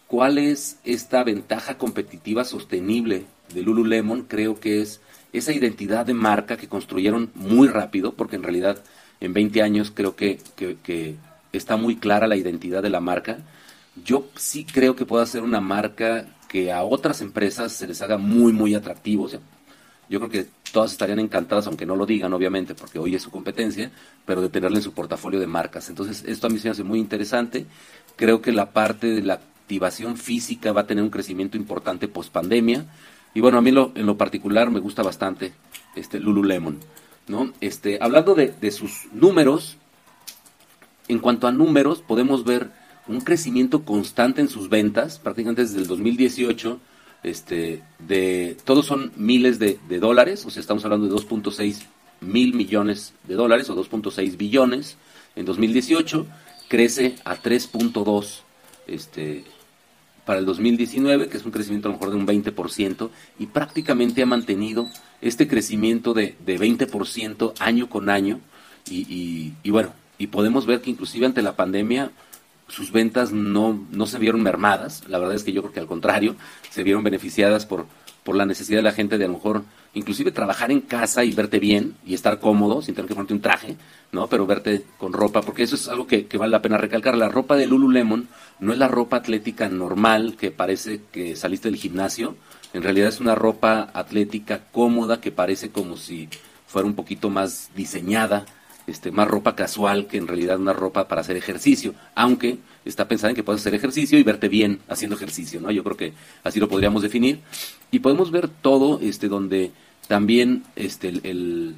cuál 0.06 0.38
es 0.38 0.78
esta 0.84 1.22
ventaja 1.22 1.78
competitiva 1.78 2.44
sostenible 2.44 3.24
de 3.52 3.62
Lululemon, 3.62 4.22
creo 4.22 4.58
que 4.58 4.80
es 4.80 5.00
esa 5.32 5.52
identidad 5.52 6.06
de 6.06 6.14
marca 6.14 6.56
que 6.56 6.68
construyeron 6.68 7.30
muy 7.34 7.68
rápido, 7.68 8.12
porque 8.14 8.36
en 8.36 8.42
realidad 8.42 8.82
en 9.20 9.32
20 9.32 9.62
años 9.62 9.92
creo 9.94 10.16
que, 10.16 10.38
que, 10.56 11.16
está 11.52 11.76
muy 11.76 11.96
clara 11.96 12.26
la 12.26 12.36
identidad 12.36 12.82
de 12.82 12.90
la 12.90 13.00
marca. 13.00 13.38
Yo 14.04 14.28
sí 14.36 14.64
creo 14.64 14.96
que 14.96 15.06
pueda 15.06 15.26
ser 15.26 15.42
una 15.42 15.60
marca 15.60 16.26
que 16.48 16.72
a 16.72 16.82
otras 16.82 17.20
empresas 17.20 17.72
se 17.72 17.86
les 17.86 18.00
haga 18.02 18.18
muy, 18.18 18.52
muy 18.52 18.74
atractivo. 18.74 19.24
O 19.24 19.28
yo 20.08 20.18
creo 20.20 20.30
que 20.30 20.46
todas 20.72 20.92
estarían 20.92 21.18
encantadas, 21.18 21.66
aunque 21.66 21.86
no 21.86 21.96
lo 21.96 22.06
digan, 22.06 22.32
obviamente, 22.32 22.74
porque 22.74 22.98
hoy 22.98 23.14
es 23.14 23.22
su 23.22 23.30
competencia, 23.30 23.90
pero 24.24 24.40
de 24.40 24.48
tenerle 24.48 24.78
en 24.78 24.82
su 24.82 24.92
portafolio 24.92 25.40
de 25.40 25.46
marcas. 25.46 25.88
Entonces, 25.88 26.24
esto 26.26 26.46
a 26.46 26.50
mí 26.50 26.58
se 26.58 26.68
me 26.68 26.72
hace 26.72 26.84
muy 26.84 26.98
interesante. 26.98 27.66
Creo 28.16 28.40
que 28.40 28.52
la 28.52 28.70
parte 28.70 29.08
de 29.08 29.22
la 29.22 29.34
activación 29.34 30.16
física 30.16 30.72
va 30.72 30.82
a 30.82 30.86
tener 30.86 31.04
un 31.04 31.10
crecimiento 31.10 31.56
importante 31.56 32.08
post 32.08 32.32
pandemia. 32.32 32.86
Y 33.34 33.40
bueno, 33.40 33.58
a 33.58 33.60
mí 33.60 33.70
lo, 33.70 33.92
en 33.94 34.06
lo 34.06 34.16
particular 34.16 34.70
me 34.70 34.80
gusta 34.80 35.02
bastante 35.02 35.52
este 35.94 36.18
Lululemon. 36.18 36.78
¿no? 37.28 37.52
Este, 37.60 37.98
hablando 38.00 38.34
de, 38.34 38.70
sus 38.70 39.06
números, 39.12 39.76
en 41.08 41.18
cuanto 41.18 41.46
a 41.46 41.52
números, 41.52 42.02
podemos 42.06 42.44
ver 42.44 42.70
un 43.08 43.20
crecimiento 43.20 43.84
constante 43.84 44.40
en 44.40 44.48
sus 44.48 44.68
ventas, 44.68 45.18
prácticamente 45.18 45.62
desde 45.62 45.78
el 45.78 45.86
2018, 45.86 46.78
este, 47.22 47.82
de, 47.98 48.56
todos 48.64 48.86
son 48.86 49.12
miles 49.16 49.58
de, 49.58 49.78
dólares, 49.98 50.44
o 50.46 50.50
sea, 50.50 50.60
estamos 50.60 50.84
hablando 50.84 51.08
de 51.08 51.14
2.6 51.14 51.82
mil 52.20 52.54
millones 52.54 53.14
de 53.26 53.34
dólares 53.34 53.70
o 53.70 53.76
2.6 53.76 54.36
billones 54.36 54.96
en 55.36 55.46
2018, 55.46 56.26
crece 56.68 57.16
a 57.24 57.36
3.2 57.36 58.40
este, 58.86 59.44
para 60.24 60.40
el 60.40 60.46
2019, 60.46 61.28
que 61.28 61.38
es 61.38 61.44
un 61.44 61.52
crecimiento 61.52 61.88
a 61.88 61.92
lo 61.92 61.98
mejor 61.98 62.10
de 62.10 62.16
un 62.16 62.26
20%, 62.26 63.10
y 63.38 63.46
prácticamente 63.46 64.22
ha 64.22 64.26
mantenido 64.26 64.86
este 65.20 65.48
crecimiento 65.48 66.12
de, 66.12 66.36
de 66.44 66.58
20% 66.58 67.54
año 67.58 67.88
con 67.88 68.10
año. 68.10 68.40
Y, 68.90 69.54
y, 69.62 69.70
bueno, 69.70 69.92
y 70.18 70.28
podemos 70.28 70.66
ver 70.66 70.80
que 70.80 70.90
inclusive 70.90 71.26
ante 71.26 71.42
la 71.42 71.56
pandemia 71.56 72.10
sus 72.68 72.92
ventas 72.92 73.32
no, 73.32 73.86
no 73.90 74.06
se 74.06 74.18
vieron 74.18 74.42
mermadas. 74.42 75.02
La 75.08 75.18
verdad 75.18 75.34
es 75.34 75.42
que 75.42 75.52
yo 75.52 75.62
creo 75.62 75.72
que 75.72 75.80
al 75.80 75.86
contrario, 75.86 76.36
se 76.70 76.82
vieron 76.82 77.02
beneficiadas 77.02 77.66
por, 77.66 77.86
por 78.24 78.36
la 78.36 78.46
necesidad 78.46 78.78
de 78.78 78.82
la 78.82 78.92
gente 78.92 79.18
de 79.18 79.24
a 79.24 79.28
lo 79.28 79.34
mejor 79.34 79.64
inclusive 79.94 80.32
trabajar 80.32 80.70
en 80.70 80.80
casa 80.80 81.24
y 81.24 81.32
verte 81.32 81.58
bien 81.58 81.96
y 82.06 82.14
estar 82.14 82.38
cómodo 82.40 82.82
sin 82.82 82.94
tener 82.94 83.08
que 83.08 83.14
ponerte 83.14 83.34
un 83.34 83.40
traje, 83.40 83.76
¿no? 84.12 84.28
Pero 84.28 84.46
verte 84.46 84.84
con 84.98 85.12
ropa, 85.12 85.40
porque 85.40 85.62
eso 85.62 85.74
es 85.74 85.88
algo 85.88 86.06
que, 86.06 86.26
que, 86.26 86.38
vale 86.38 86.50
la 86.50 86.62
pena 86.62 86.76
recalcar. 86.78 87.16
La 87.16 87.28
ropa 87.28 87.56
de 87.56 87.66
Lululemon 87.66 88.28
no 88.60 88.72
es 88.72 88.78
la 88.78 88.88
ropa 88.88 89.16
atlética 89.16 89.68
normal 89.68 90.36
que 90.38 90.50
parece 90.50 91.00
que 91.10 91.36
saliste 91.36 91.68
del 91.70 91.80
gimnasio. 91.80 92.36
En 92.74 92.82
realidad 92.82 93.08
es 93.08 93.20
una 93.20 93.34
ropa 93.34 93.90
atlética 93.94 94.60
cómoda 94.72 95.20
que 95.20 95.32
parece 95.32 95.70
como 95.70 95.96
si 95.96 96.28
fuera 96.66 96.86
un 96.86 96.94
poquito 96.94 97.30
más 97.30 97.70
diseñada, 97.74 98.44
este, 98.88 99.10
más 99.10 99.28
ropa 99.28 99.54
casual 99.54 100.06
que 100.06 100.16
en 100.16 100.26
realidad 100.26 100.58
una 100.58 100.72
ropa 100.72 101.08
para 101.08 101.20
hacer 101.20 101.36
ejercicio, 101.36 101.94
aunque 102.14 102.58
está 102.84 103.06
pensada 103.06 103.30
en 103.30 103.36
que 103.36 103.42
puedes 103.42 103.60
hacer 103.60 103.74
ejercicio 103.74 104.18
y 104.18 104.22
verte 104.22 104.48
bien 104.48 104.80
haciendo 104.88 105.14
ejercicio, 105.14 105.60
¿no? 105.60 105.70
Yo 105.70 105.84
creo 105.84 105.96
que 105.96 106.12
así 106.42 106.58
lo 106.58 106.68
podríamos 106.68 107.02
definir. 107.02 107.40
Y 107.90 107.98
podemos 107.98 108.30
ver 108.30 108.48
todo 108.48 108.98
este, 109.02 109.28
donde 109.28 109.72
también 110.06 110.64
este, 110.74 111.08
el, 111.08 111.74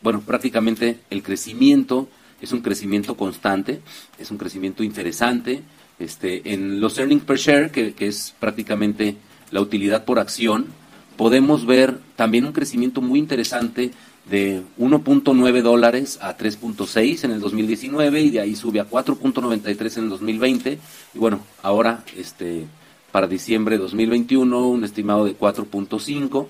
bueno, 0.00 0.22
prácticamente 0.22 1.00
el 1.10 1.22
crecimiento 1.22 2.08
es 2.40 2.52
un 2.52 2.62
crecimiento 2.62 3.14
constante, 3.16 3.80
es 4.18 4.30
un 4.30 4.38
crecimiento 4.38 4.82
interesante. 4.82 5.62
Este, 5.98 6.52
en 6.52 6.80
los 6.80 6.98
earnings 6.98 7.24
per 7.24 7.36
share, 7.36 7.70
que, 7.70 7.92
que 7.92 8.06
es 8.06 8.34
prácticamente 8.40 9.16
la 9.50 9.60
utilidad 9.60 10.04
por 10.04 10.18
acción, 10.18 10.66
podemos 11.16 11.66
ver 11.66 11.98
también 12.16 12.46
un 12.46 12.52
crecimiento 12.52 13.00
muy 13.00 13.18
interesante 13.18 13.92
de 14.26 14.62
1.9 14.78 15.62
dólares 15.62 16.18
a 16.22 16.36
3.6 16.36 17.24
en 17.24 17.30
el 17.32 17.40
2019 17.40 18.20
y 18.22 18.30
de 18.30 18.40
ahí 18.40 18.56
sube 18.56 18.80
a 18.80 18.88
4.93 18.88 19.98
en 19.98 20.04
el 20.04 20.10
2020 20.10 20.78
y 21.14 21.18
bueno, 21.18 21.40
ahora 21.62 22.04
este 22.16 22.66
para 23.12 23.28
diciembre 23.28 23.76
de 23.76 23.82
2021 23.82 24.68
un 24.68 24.82
estimado 24.82 25.24
de 25.24 25.38
4.5, 25.38 26.48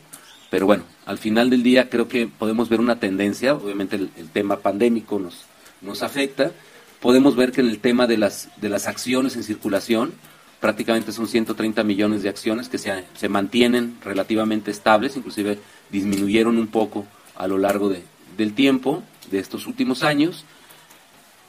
pero 0.50 0.66
bueno, 0.66 0.84
al 1.04 1.18
final 1.18 1.50
del 1.50 1.62
día 1.62 1.90
creo 1.90 2.08
que 2.08 2.26
podemos 2.26 2.70
ver 2.70 2.80
una 2.80 2.98
tendencia, 2.98 3.54
obviamente 3.54 3.96
el, 3.96 4.10
tema 4.32 4.60
pandémico 4.60 5.18
nos, 5.18 5.44
nos 5.82 6.02
afecta, 6.02 6.52
podemos 7.00 7.36
ver 7.36 7.52
que 7.52 7.60
en 7.60 7.68
el 7.68 7.80
tema 7.80 8.06
de 8.06 8.16
las, 8.16 8.48
de 8.62 8.70
las 8.70 8.86
acciones 8.86 9.36
en 9.36 9.42
circulación, 9.42 10.14
prácticamente 10.58 11.12
son 11.12 11.28
130 11.28 11.84
millones 11.84 12.22
de 12.22 12.30
acciones 12.30 12.70
que 12.70 12.78
se, 12.78 13.04
se 13.14 13.28
mantienen 13.28 13.98
relativamente 14.02 14.70
estables, 14.70 15.18
inclusive 15.18 15.58
disminuyeron 15.90 16.56
un 16.56 16.68
poco 16.68 17.04
a 17.36 17.46
lo 17.46 17.58
largo 17.58 17.88
de, 17.88 18.02
del 18.36 18.54
tiempo 18.54 19.02
de 19.30 19.38
estos 19.38 19.66
últimos 19.66 20.02
años. 20.02 20.44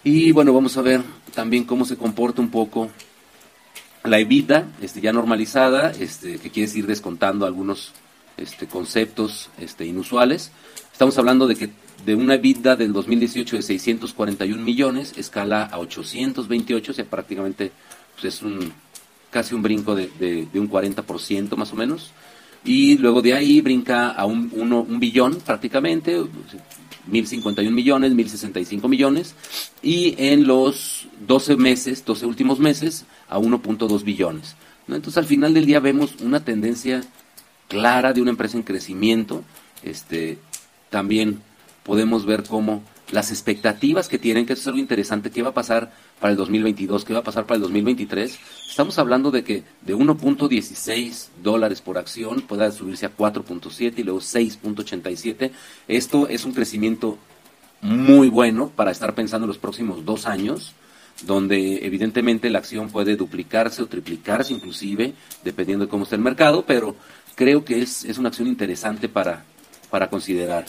Y 0.04 0.32
bueno, 0.32 0.54
vamos 0.54 0.78
a 0.78 0.82
ver 0.82 1.02
también 1.34 1.64
cómo 1.64 1.86
se 1.86 1.98
comporta 1.98 2.42
un 2.42 2.50
poco 2.50 2.90
la 4.04 4.20
EBITDA, 4.20 4.68
este, 4.82 5.02
ya 5.02 5.12
normalizada, 5.12 5.92
este, 5.92 6.38
que 6.38 6.52
quiere 6.52 6.72
ir 6.78 6.86
descontando 6.86 7.46
algunos 7.46 7.92
este, 8.38 8.68
conceptos 8.68 9.50
este, 9.60 9.86
inusuales. 9.86 10.52
Estamos 10.92 11.18
hablando 11.18 11.48
de 11.48 11.56
que 11.56 11.70
de 12.06 12.14
una 12.16 12.36
EBITDA 12.36 12.76
del 12.76 12.94
2018 12.94 13.56
de 13.56 13.62
641 13.64 14.62
millones, 14.62 15.14
escala 15.18 15.64
a 15.64 15.80
828, 15.80 16.92
o 16.92 16.96
sea, 16.96 17.06
prácticamente 17.06 17.72
pues 18.14 18.36
es 18.36 18.42
un 18.42 18.72
casi 19.32 19.54
un 19.54 19.64
brinco 19.64 19.96
de, 19.96 20.10
de, 20.20 20.48
de 20.52 20.60
un 20.60 20.70
40% 20.70 21.58
más 21.58 21.74
o 21.74 21.76
menos 21.76 22.12
y 22.66 22.98
luego 22.98 23.22
de 23.22 23.34
ahí 23.34 23.62
brinca 23.62 24.10
a 24.10 24.26
un, 24.26 24.52
un 24.54 25.00
billón 25.00 25.38
prácticamente, 25.46 26.20
1.051 26.20 27.72
millones, 27.72 28.14
1.065 28.14 28.90
millones, 28.90 29.36
y 29.82 30.16
en 30.18 30.48
los 30.48 31.08
12 31.28 31.56
meses, 31.58 32.04
12 32.04 32.26
últimos 32.26 32.60
meses, 32.60 33.06
a 33.30 33.38
1.2 33.38 34.04
billones. 34.04 34.56
Entonces 34.88 35.18
al 35.18 35.26
final 35.26 35.54
del 35.54 35.66
día 35.66 35.80
vemos 35.80 36.16
una 36.22 36.44
tendencia 36.44 37.04
clara 37.68 38.14
de 38.14 38.22
una 38.22 38.32
empresa 38.32 38.58
en 38.58 38.64
crecimiento. 38.64 39.44
Este, 39.84 40.38
también 40.90 41.42
podemos 41.84 42.26
ver 42.26 42.44
cómo 42.44 42.84
las 43.16 43.32
expectativas 43.32 44.10
que 44.10 44.20
tienen, 44.20 44.46
que 44.46 44.54
eso 44.54 44.64
es 44.64 44.68
algo 44.68 44.80
interesante, 44.80 45.32
qué 45.32 45.42
va 45.42 45.50
a 45.50 45.54
pasar 45.54 45.94
para 46.20 46.32
el 46.32 46.38
2022, 46.38 47.06
qué 47.06 47.14
va 47.14 47.20
a 47.20 47.24
pasar 47.24 47.46
para 47.46 47.56
el 47.56 47.62
2023. 47.62 48.38
Estamos 48.70 49.00
hablando 49.00 49.32
de 49.32 49.44
que 49.44 49.64
de 49.82 49.96
1.16 49.96 51.30
dólares 51.42 51.82
por 51.82 51.98
acción 51.98 52.42
pueda 52.42 52.70
subirse 52.72 53.06
a 53.06 53.16
4.7 53.16 53.94
y 53.98 54.04
luego 54.04 54.20
6.87. 54.20 55.52
Esto 55.88 56.28
es 56.28 56.44
un 56.44 56.52
crecimiento 56.52 57.18
muy 57.82 58.30
bueno 58.30 58.70
para 58.76 58.92
estar 58.92 59.16
pensando 59.16 59.46
en 59.46 59.50
los 59.50 59.60
próximos 59.60 60.04
dos 60.04 60.26
años, 60.26 60.74
donde 61.26 61.86
evidentemente 61.86 62.50
la 62.50 62.60
acción 62.60 62.90
puede 62.90 63.16
duplicarse 63.16 63.82
o 63.82 63.88
triplicarse 63.88 64.54
inclusive, 64.54 65.14
dependiendo 65.42 65.86
de 65.86 65.90
cómo 65.90 66.04
esté 66.04 66.18
el 66.18 66.22
mercado, 66.22 66.66
pero 66.68 66.98
creo 67.36 67.64
que 67.64 67.82
es, 67.82 68.04
es 68.04 68.18
una 68.18 68.28
acción 68.28 68.50
interesante 68.50 69.08
para, 69.08 69.46
para 69.90 70.10
considerar. 70.10 70.66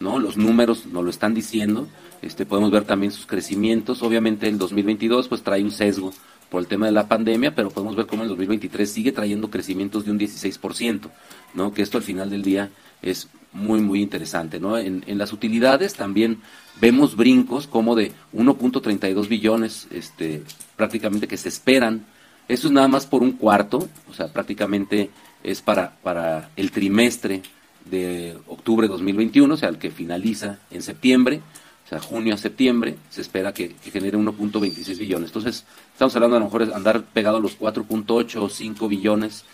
¿No? 0.00 0.18
Los 0.18 0.36
números 0.36 0.86
nos 0.86 1.04
lo 1.04 1.10
están 1.10 1.34
diciendo, 1.34 1.88
este, 2.22 2.46
podemos 2.46 2.70
ver 2.70 2.84
también 2.84 3.12
sus 3.12 3.26
crecimientos, 3.26 4.02
obviamente 4.02 4.48
el 4.48 4.58
2022 4.58 5.28
pues 5.28 5.42
trae 5.42 5.62
un 5.62 5.70
sesgo 5.70 6.12
por 6.50 6.60
el 6.60 6.66
tema 6.66 6.86
de 6.86 6.92
la 6.92 7.08
pandemia, 7.08 7.54
pero 7.54 7.70
podemos 7.70 7.94
ver 7.94 8.06
cómo 8.06 8.22
el 8.22 8.28
2023 8.28 8.90
sigue 8.90 9.12
trayendo 9.12 9.50
crecimientos 9.50 10.04
de 10.04 10.10
un 10.10 10.18
16%, 10.18 11.10
¿no? 11.54 11.72
Que 11.72 11.82
esto 11.82 11.98
al 11.98 12.04
final 12.04 12.30
del 12.30 12.42
día 12.42 12.70
es 13.02 13.28
muy, 13.52 13.80
muy 13.80 14.00
interesante. 14.00 14.56
En, 14.56 15.04
en 15.06 15.18
las 15.18 15.32
utilidades 15.32 15.94
también 15.94 16.40
vemos 16.80 17.16
brincos 17.16 17.66
como 17.66 17.94
de 17.94 18.12
1.32 18.34 19.28
billones, 19.28 19.88
este, 19.90 20.42
prácticamente 20.76 21.28
que 21.28 21.36
se 21.36 21.48
esperan. 21.48 22.06
Eso 22.48 22.68
es 22.68 22.72
nada 22.72 22.88
más 22.88 23.06
por 23.06 23.22
un 23.22 23.32
cuarto, 23.32 23.88
o 24.10 24.14
sea, 24.14 24.32
prácticamente 24.32 25.10
es 25.42 25.60
para, 25.60 25.96
para 26.02 26.50
el 26.56 26.70
trimestre 26.70 27.42
de 27.90 28.36
octubre 28.46 28.86
de 28.86 28.92
2021, 28.92 29.52
o 29.52 29.56
sea, 29.56 29.68
el 29.68 29.78
que 29.78 29.90
finaliza 29.90 30.58
en 30.70 30.82
septiembre, 30.82 31.40
o 31.86 31.88
sea, 31.88 32.00
junio 32.00 32.34
a 32.34 32.38
septiembre, 32.38 32.96
se 33.10 33.22
espera 33.22 33.52
que, 33.52 33.74
genere 33.82 34.18
1.26 34.18 34.98
billones. 34.98 35.30
Entonces, 35.30 35.64
estamos 35.92 36.14
hablando 36.16 36.36
a 36.36 36.40
lo 36.40 36.44
mejor 36.46 36.66
de 36.66 36.74
andar 36.74 37.02
pegado 37.02 37.38
a 37.38 37.40
los 37.40 37.58
4.8 37.58 38.36
o 38.42 38.48
5 38.48 38.88
billones 38.88 39.44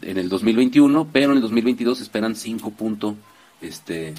en 0.00 0.18
el 0.18 0.28
2021, 0.28 1.08
pero 1.12 1.32
en 1.32 1.36
el 1.36 1.42
2022 1.42 1.98
se 1.98 2.04
esperan 2.04 2.34
5.9 2.34 3.16
este, 3.60 4.14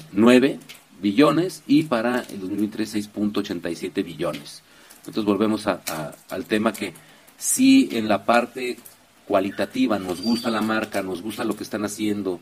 billones 1.00 1.62
y 1.66 1.82
para 1.84 2.20
el 2.20 2.40
2023 2.40 3.12
6.87 3.12 4.04
billones. 4.04 4.62
Entonces 4.98 5.24
volvemos 5.24 5.66
al 5.66 6.44
tema 6.46 6.72
que 6.72 6.94
si 7.36 7.88
en 7.92 8.08
la 8.08 8.24
parte 8.24 8.78
cualitativa 9.26 9.98
nos 9.98 10.22
gusta 10.22 10.50
la 10.50 10.62
marca, 10.62 11.02
nos 11.02 11.22
gusta 11.22 11.44
lo 11.44 11.56
que 11.56 11.64
están 11.64 11.84
haciendo, 11.84 12.40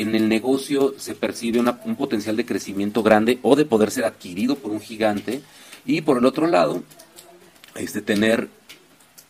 en 0.00 0.14
el 0.14 0.28
negocio 0.28 0.94
se 0.98 1.14
percibe 1.14 1.60
un 1.60 1.96
potencial 1.96 2.36
de 2.36 2.46
crecimiento 2.46 3.02
grande 3.02 3.38
o 3.42 3.56
de 3.56 3.64
poder 3.64 3.90
ser 3.90 4.04
adquirido 4.04 4.56
por 4.56 4.70
un 4.70 4.80
gigante 4.80 5.42
y 5.86 6.02
por 6.02 6.18
el 6.18 6.26
otro 6.26 6.46
lado, 6.46 6.82
este, 7.74 8.02
tener 8.02 8.48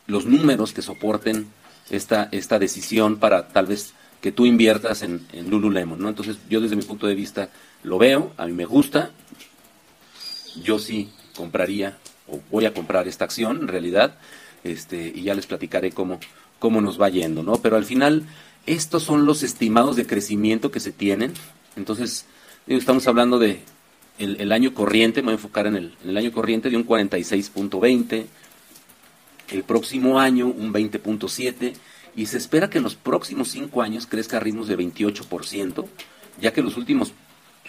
los 0.07 0.27
números 0.27 0.73
que 0.73 0.83
soporten 0.83 1.47
esta, 1.91 2.29
esta 2.33 2.59
decisión 2.59 3.19
para 3.19 3.49
tal 3.49 3.67
vez 3.67 3.95
que 4.21 4.33
tú 4.33 4.47
inviertas 4.47 5.03
en, 5.03 5.27
en, 5.33 5.51
Lululemon, 5.51 6.01
¿no? 6.01 6.09
Entonces 6.09 6.39
yo 6.51 6.61
desde 6.61 6.77
mi 6.77 6.83
punto 6.83 7.07
de 7.07 7.15
vista 7.15 7.51
lo 7.85 7.99
veo, 7.99 8.33
a 8.37 8.47
mí 8.47 8.53
me 8.53 8.65
gusta, 8.65 9.13
yo 10.63 10.79
sí 10.79 11.11
compraría 11.37 11.99
o 12.27 12.41
voy 12.51 12.67
a 12.67 12.75
comprar 12.75 13.07
esta 13.07 13.25
acción 13.25 13.59
en 13.59 13.69
realidad, 13.69 14.17
este, 14.65 15.13
y 15.15 15.23
ya 15.23 15.35
les 15.35 15.47
platicaré 15.47 15.93
cómo, 15.93 16.19
cómo 16.59 16.81
nos 16.81 17.01
va 17.01 17.09
yendo, 17.09 17.43
¿no? 17.43 17.57
Pero 17.63 17.77
al 17.77 17.85
final 17.85 18.25
estos 18.69 19.03
son 19.03 19.25
los 19.25 19.43
estimados 19.43 19.97
de 19.97 20.07
crecimiento 20.07 20.71
que 20.71 20.81
se 20.81 20.93
tienen. 20.93 21.33
Entonces, 21.77 22.27
estamos 22.67 23.07
hablando 23.09 23.39
de 23.39 23.61
el, 24.19 24.53
año 24.53 24.75
corriente, 24.75 25.23
me 25.23 25.27
voy 25.27 25.33
a 25.33 25.37
enfocar 25.37 25.67
en 25.67 25.77
el, 25.77 25.95
en 26.03 26.11
el 26.11 26.17
año 26.17 26.33
corriente 26.33 26.71
de 26.71 26.77
un 26.77 26.87
46.20, 26.87 28.27
el 29.51 29.63
próximo 29.63 30.21
año 30.21 30.47
un 30.47 30.73
20.7 30.73 31.75
y 32.17 32.27
se 32.27 32.37
espera 32.37 32.69
que 32.69 32.79
en 32.79 32.85
los 32.85 32.97
próximos 32.97 33.49
cinco 33.49 33.81
años 33.81 34.07
crezca 34.07 34.37
a 34.37 34.41
ritmos 34.41 34.69
de 34.69 34.77
28%, 34.77 35.87
ya 36.41 36.53
que 36.53 36.63
los 36.63 36.77
últimos 36.77 37.13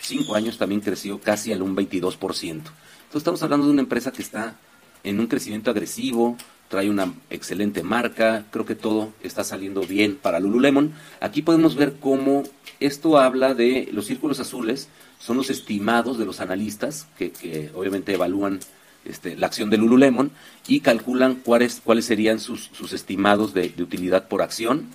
cinco 0.01 0.35
años 0.35 0.57
también 0.57 0.81
creció 0.81 1.21
casi 1.21 1.53
al 1.53 1.61
un 1.61 1.75
22%. 1.75 2.11
Entonces 2.41 2.73
estamos 3.13 3.43
hablando 3.43 3.67
de 3.67 3.73
una 3.73 3.81
empresa 3.81 4.11
que 4.11 4.21
está 4.21 4.57
en 5.03 5.19
un 5.19 5.27
crecimiento 5.27 5.71
agresivo, 5.71 6.35
trae 6.69 6.89
una 6.89 7.13
excelente 7.29 7.83
marca, 7.83 8.45
creo 8.51 8.65
que 8.65 8.75
todo 8.75 9.11
está 9.23 9.43
saliendo 9.43 9.81
bien 9.81 10.15
para 10.15 10.39
Lululemon. 10.39 10.93
Aquí 11.19 11.41
podemos 11.41 11.75
ver 11.75 11.95
cómo 11.99 12.43
esto 12.79 13.17
habla 13.17 13.55
de 13.55 13.89
los 13.91 14.05
círculos 14.05 14.39
azules, 14.39 14.87
son 15.19 15.35
los 15.35 15.49
estimados 15.49 16.17
de 16.17 16.25
los 16.25 16.39
analistas 16.39 17.07
que, 17.17 17.71
obviamente 17.75 18.13
evalúan 18.13 18.59
este, 19.03 19.35
la 19.35 19.47
acción 19.47 19.69
de 19.69 19.77
Lululemon 19.77 20.31
y 20.67 20.79
calculan 20.81 21.35
cuáles, 21.35 21.81
cuáles 21.83 22.05
serían 22.05 22.39
sus, 22.39 22.69
estimados 22.93 23.53
de, 23.53 23.73
utilidad 23.79 24.27
por 24.27 24.41
acción 24.43 24.87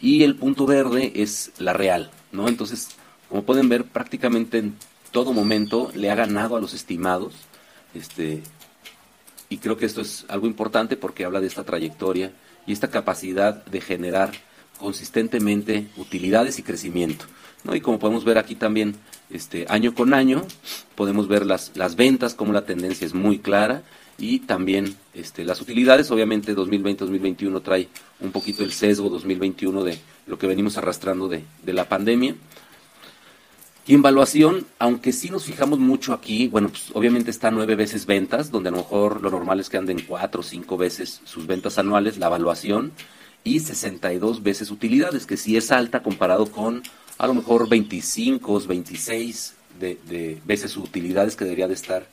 y 0.00 0.22
el 0.22 0.34
punto 0.34 0.64
verde 0.64 1.12
es 1.16 1.52
la 1.58 1.74
real, 1.74 2.10
¿no? 2.32 2.48
Entonces, 2.48 2.88
como 3.28 3.42
pueden 3.42 3.68
ver, 3.68 3.84
prácticamente 3.84 4.58
en 4.58 4.74
todo 5.12 5.34
momento 5.34 5.92
le 5.94 6.10
ha 6.10 6.14
ganado 6.14 6.56
a 6.56 6.60
los 6.60 6.72
estimados. 6.72 7.34
Este, 7.94 8.42
y 9.48 9.58
creo 9.58 9.76
que 9.76 9.86
esto 9.86 10.00
es 10.00 10.24
algo 10.28 10.46
importante 10.46 10.96
porque 10.96 11.24
habla 11.24 11.40
de 11.40 11.46
esta 11.46 11.64
trayectoria 11.64 12.32
y 12.66 12.72
esta 12.72 12.90
capacidad 12.90 13.64
de 13.64 13.80
generar 13.80 14.32
consistentemente 14.78 15.86
utilidades 15.96 16.58
y 16.58 16.62
crecimiento. 16.62 17.24
¿no? 17.64 17.74
Y 17.74 17.80
como 17.80 17.98
podemos 17.98 18.24
ver 18.24 18.38
aquí 18.38 18.54
también, 18.54 18.94
este, 19.30 19.66
año 19.68 19.94
con 19.94 20.14
año, 20.14 20.44
podemos 20.94 21.28
ver 21.28 21.46
las, 21.46 21.72
las 21.74 21.96
ventas, 21.96 22.34
como 22.34 22.52
la 22.52 22.64
tendencia 22.64 23.06
es 23.06 23.14
muy 23.14 23.38
clara, 23.38 23.82
y 24.18 24.40
también 24.40 24.96
este, 25.14 25.44
las 25.44 25.60
utilidades, 25.60 26.10
obviamente 26.10 26.54
2020-2021 26.54 27.62
trae 27.62 27.88
un 28.20 28.32
poquito 28.32 28.64
el 28.64 28.72
sesgo 28.72 29.08
2021 29.08 29.84
de 29.84 29.98
lo 30.26 30.38
que 30.38 30.48
venimos 30.48 30.76
arrastrando 30.76 31.28
de, 31.28 31.44
de 31.62 31.72
la 31.72 31.88
pandemia, 31.88 32.34
y 33.88 33.94
en 33.94 34.02
valuación, 34.02 34.66
aunque 34.78 35.12
sí 35.12 35.30
nos 35.30 35.44
fijamos 35.44 35.78
mucho 35.78 36.12
aquí, 36.12 36.46
bueno, 36.46 36.68
pues 36.68 36.90
obviamente 36.92 37.30
está 37.30 37.50
nueve 37.50 37.74
veces 37.74 38.06
ventas, 38.06 38.50
donde 38.50 38.68
a 38.68 38.72
lo 38.72 38.78
mejor 38.78 39.22
lo 39.22 39.30
normal 39.30 39.58
es 39.58 39.68
que 39.68 39.78
anden 39.78 40.04
cuatro 40.06 40.40
o 40.40 40.44
cinco 40.44 40.76
veces 40.76 41.20
sus 41.24 41.46
ventas 41.46 41.78
anuales, 41.78 42.18
la 42.18 42.26
evaluación, 42.26 42.92
y 43.44 43.60
62 43.60 44.42
veces 44.42 44.70
utilidades, 44.70 45.26
que 45.26 45.36
sí 45.36 45.56
es 45.56 45.72
alta 45.72 46.02
comparado 46.02 46.52
con 46.52 46.82
a 47.16 47.26
lo 47.26 47.34
mejor 47.34 47.68
25, 47.68 48.60
26 48.60 49.54
de, 49.80 49.98
de 50.06 50.40
veces 50.44 50.76
utilidades 50.76 51.34
que 51.34 51.44
debería 51.44 51.66
de 51.66 51.74
estar. 51.74 52.06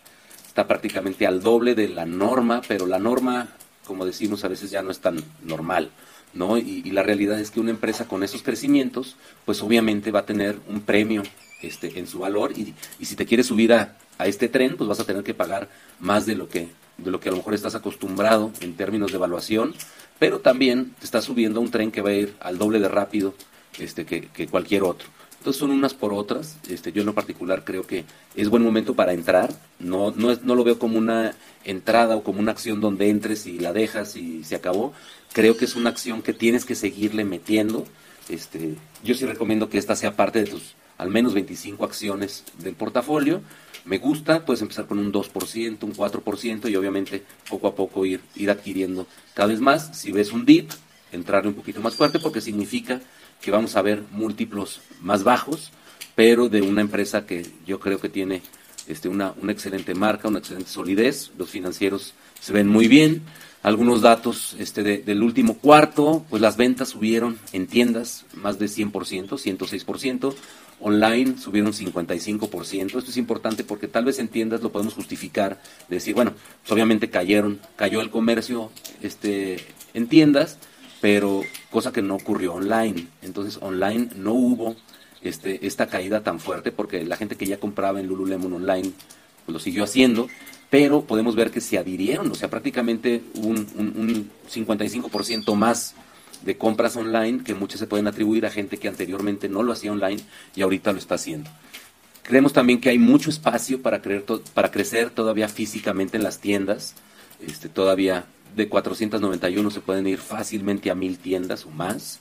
Está 0.47 0.67
prácticamente 0.67 1.27
al 1.27 1.43
doble 1.43 1.75
de 1.75 1.89
la 1.89 2.05
norma, 2.05 2.61
pero 2.67 2.87
la 2.87 2.99
norma 2.99 3.49
como 3.85 4.05
decimos, 4.05 4.43
a 4.43 4.49
veces 4.49 4.71
ya 4.71 4.81
no 4.81 4.91
es 4.91 4.99
tan 4.99 5.23
normal. 5.43 5.91
¿no? 6.33 6.57
Y, 6.57 6.83
la 6.91 7.03
realidad 7.03 7.39
es 7.39 7.51
que 7.51 7.61
una 7.61 7.71
empresa 7.71 8.07
con 8.07 8.21
esos 8.23 8.43
crecimientos, 8.43 9.15
pues 9.45 9.61
obviamente 9.63 10.11
va 10.11 10.21
a 10.21 10.25
tener 10.25 10.57
un 10.67 10.81
premio 10.81 11.23
este, 11.65 11.99
en 11.99 12.07
su 12.07 12.19
valor 12.19 12.53
y, 12.57 12.73
y 12.99 13.05
si 13.05 13.15
te 13.15 13.25
quieres 13.25 13.47
subir 13.47 13.73
a, 13.73 13.97
a, 14.17 14.27
este 14.27 14.49
tren, 14.49 14.77
pues 14.77 14.87
vas 14.87 14.99
a 14.99 15.05
tener 15.05 15.23
que 15.23 15.33
pagar 15.33 15.69
más 15.99 16.25
de 16.25 16.35
lo 16.35 16.49
que 16.49 16.69
de 16.97 17.11
lo 17.11 17.19
que 17.19 17.27
a 17.27 17.31
lo 17.31 17.39
mejor 17.39 17.53
estás 17.53 17.75
acostumbrado 17.75 18.51
en 18.61 18.75
términos 18.75 19.11
de 19.11 19.17
evaluación, 19.17 19.75
pero 20.17 20.39
también 20.39 20.93
te 20.97 21.05
estás 21.05 21.25
subiendo 21.25 21.59
a 21.59 21.63
un 21.63 21.69
tren 21.69 21.91
que 21.91 22.01
va 22.01 22.11
a 22.11 22.13
ir 22.13 22.35
al 22.39 22.57
doble 22.57 22.79
de 22.79 22.87
rápido 22.87 23.33
este, 23.79 24.05
que, 24.05 24.27
que 24.27 24.47
cualquier 24.47 24.83
otro. 24.83 25.09
Entonces 25.45 25.59
son 25.59 25.69
unas 25.69 25.93
por 25.93 26.11
otras. 26.11 26.57
Este, 26.69 26.91
yo 26.91 27.01
en 27.01 27.05
lo 27.05 27.13
particular 27.13 27.63
creo 27.63 27.85
que 27.85 28.03
es 28.35 28.49
buen 28.49 28.63
momento 28.63 28.95
para 28.95 29.13
entrar. 29.13 29.53
No, 29.77 30.09
no, 30.09 30.31
es, 30.31 30.41
no 30.41 30.55
lo 30.55 30.63
veo 30.63 30.79
como 30.79 30.97
una 30.97 31.35
entrada 31.63 32.15
o 32.15 32.23
como 32.23 32.39
una 32.39 32.51
acción 32.51 32.81
donde 32.81 33.11
entres 33.11 33.45
y 33.45 33.59
la 33.59 33.71
dejas 33.71 34.15
y 34.15 34.43
se 34.43 34.55
acabó. 34.55 34.91
Creo 35.33 35.55
que 35.55 35.65
es 35.65 35.75
una 35.75 35.91
acción 35.91 36.23
que 36.23 36.33
tienes 36.33 36.65
que 36.65 36.73
seguirle 36.73 37.25
metiendo. 37.25 37.85
Este, 38.27 38.73
yo 39.03 39.13
sí 39.13 39.27
recomiendo 39.27 39.69
que 39.69 39.77
esta 39.77 39.95
sea 39.95 40.15
parte 40.15 40.39
de 40.39 40.49
tus 40.49 40.73
al 40.97 41.09
menos 41.09 41.33
25 41.33 41.83
acciones 41.85 42.43
del 42.59 42.75
portafolio. 42.75 43.41
Me 43.85 43.97
gusta, 43.99 44.45
puedes 44.45 44.61
empezar 44.61 44.87
con 44.87 44.97
un 44.97 45.11
2%, 45.11 45.83
un 45.83 45.93
4% 45.93 46.69
y 46.69 46.75
obviamente 46.75 47.23
poco 47.49 47.67
a 47.67 47.75
poco 47.75 48.05
ir, 48.05 48.21
ir 48.35 48.49
adquiriendo 48.49 49.05
cada 49.33 49.49
vez 49.49 49.59
más. 49.59 49.97
Si 49.97 50.11
ves 50.11 50.31
un 50.31 50.45
dip, 50.45 50.71
entrarle 51.11 51.49
un 51.49 51.55
poquito 51.55 51.81
más 51.81 51.95
fuerte 51.95 52.19
porque 52.19 52.41
significa 52.41 53.01
que 53.41 53.51
vamos 53.51 53.75
a 53.75 53.81
ver 53.81 54.03
múltiplos 54.11 54.81
más 55.01 55.23
bajos, 55.23 55.71
pero 56.15 56.49
de 56.49 56.61
una 56.61 56.81
empresa 56.81 57.25
que 57.25 57.45
yo 57.67 57.79
creo 57.79 57.99
que 57.99 58.09
tiene 58.09 58.41
este, 58.87 59.09
una, 59.09 59.33
una 59.41 59.51
excelente 59.51 59.93
marca, 59.95 60.27
una 60.27 60.39
excelente 60.39 60.69
solidez, 60.69 61.31
los 61.37 61.49
financieros 61.49 62.13
se 62.39 62.53
ven 62.53 62.67
muy 62.67 62.87
bien. 62.87 63.23
Algunos 63.63 64.01
datos 64.01 64.55
este, 64.59 64.83
del 64.83 65.23
último 65.23 65.57
cuarto, 65.57 66.23
pues 66.29 66.39
las 66.39 66.55
ventas 66.55 66.89
subieron 66.89 67.39
en 67.51 67.65
tiendas 67.65 68.25
más 68.35 68.59
de 68.59 68.67
100%, 68.67 68.91
106%, 68.91 70.35
online 70.79 71.37
subieron 71.39 71.73
55%. 71.73 72.85
Esto 72.85 72.99
es 72.99 73.17
importante 73.17 73.63
porque 73.63 73.87
tal 73.87 74.05
vez 74.05 74.19
en 74.19 74.27
tiendas 74.27 74.61
lo 74.61 74.71
podemos 74.71 74.93
justificar, 74.93 75.59
decir, 75.89 76.13
bueno, 76.13 76.33
pues 76.61 76.71
obviamente 76.71 77.09
cayeron, 77.09 77.59
cayó 77.75 78.01
el 78.01 78.11
comercio 78.11 78.69
este, 79.01 79.57
en 79.95 80.07
tiendas, 80.07 80.59
pero 81.01 81.41
cosa 81.71 81.91
que 81.91 82.03
no 82.03 82.15
ocurrió 82.15 82.53
online. 82.53 83.07
Entonces 83.23 83.57
online 83.61 84.09
no 84.15 84.33
hubo 84.33 84.75
este, 85.29 85.65
esta 85.65 85.87
caída 85.87 86.21
tan 86.23 86.39
fuerte 86.39 86.71
porque 86.71 87.03
la 87.05 87.17
gente 87.17 87.35
que 87.35 87.45
ya 87.45 87.59
compraba 87.59 87.99
en 87.99 88.07
Lululemon 88.07 88.53
online 88.53 88.91
pues 89.45 89.53
lo 89.53 89.59
siguió 89.59 89.83
haciendo, 89.83 90.27
pero 90.69 91.01
podemos 91.01 91.35
ver 91.35 91.51
que 91.51 91.61
se 91.61 91.77
adhirieron, 91.77 92.31
o 92.31 92.35
sea, 92.35 92.49
prácticamente 92.49 93.21
un, 93.35 93.67
un, 93.77 94.29
55% 94.51 95.55
más 95.55 95.93
de 96.41 96.57
compras 96.57 96.95
online 96.95 97.43
que 97.43 97.53
muchas 97.53 97.79
se 97.79 97.87
pueden 97.87 98.07
atribuir 98.07 98.45
a 98.45 98.51
gente 98.51 98.77
que 98.77 98.87
anteriormente 98.87 99.47
no 99.47 99.63
lo 99.63 99.71
hacía 99.71 99.91
online 99.91 100.21
y 100.55 100.61
ahorita 100.61 100.91
lo 100.91 100.99
está 100.99 101.15
haciendo. 101.15 101.49
Creemos 102.23 102.53
también 102.53 102.81
que 102.81 102.89
hay 102.89 102.97
mucho 102.97 103.29
espacio 103.29 103.81
para, 103.81 104.01
creer 104.01 104.25
para 104.53 104.71
crecer 104.71 105.11
todavía 105.11 105.47
físicamente 105.47 106.17
en 106.17 106.23
las 106.23 106.39
tiendas. 106.39 106.95
Este, 107.39 107.69
todavía 107.69 108.25
de 108.55 108.67
491 108.67 109.69
se 109.69 109.79
pueden 109.81 110.07
ir 110.07 110.17
fácilmente 110.17 110.89
a 110.89 110.95
mil 110.95 111.19
tiendas 111.19 111.65
o 111.65 111.69
más. 111.69 112.19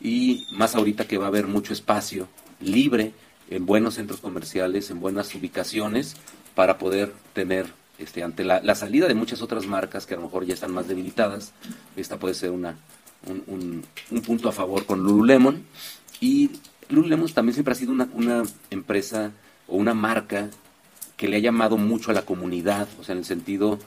Y 0.00 0.46
más 0.52 0.74
ahorita 0.74 1.06
que 1.06 1.18
va 1.18 1.26
a 1.26 1.28
haber 1.28 1.46
mucho 1.46 1.74
espacio 1.74 2.28
libre 2.62 3.12
en 3.50 3.66
buenos 3.66 3.94
centros 3.94 4.20
comerciales, 4.20 4.90
en 4.90 5.00
buenas 5.00 5.34
ubicaciones, 5.34 6.16
para 6.54 6.78
poder 6.78 7.12
tener, 7.32 7.66
este, 7.98 8.22
ante 8.22 8.44
la, 8.44 8.74
salida 8.74 9.08
de 9.08 9.14
muchas 9.14 9.42
otras 9.42 9.66
marcas 9.66 10.06
que 10.06 10.14
a 10.14 10.16
lo 10.16 10.24
mejor 10.24 10.44
ya 10.46 10.54
están 10.54 10.72
más 10.72 10.88
debilitadas, 10.88 11.52
esta 11.96 12.18
puede 12.18 12.34
ser 12.34 12.50
una, 12.50 12.76
un, 13.26 13.84
punto 14.24 14.48
a 14.48 14.52
favor 14.52 14.86
con 14.86 15.00
Lululemon. 15.00 15.62
Y 16.20 16.50
Lululemon 16.88 17.28
también 17.30 17.54
siempre 17.54 17.72
ha 17.72 17.76
sido 17.76 17.92
una, 17.92 18.42
empresa 18.70 19.32
o 19.68 19.76
una 19.76 19.94
marca 19.94 20.50
que 21.16 21.28
le 21.28 21.36
ha 21.36 21.40
llamado 21.40 21.76
mucho 21.76 22.10
a 22.10 22.14
la 22.14 22.22
comunidad, 22.22 22.88
o 23.00 23.04
sea, 23.04 23.12
en 23.12 23.20
el 23.20 23.24
sentido 23.24 23.78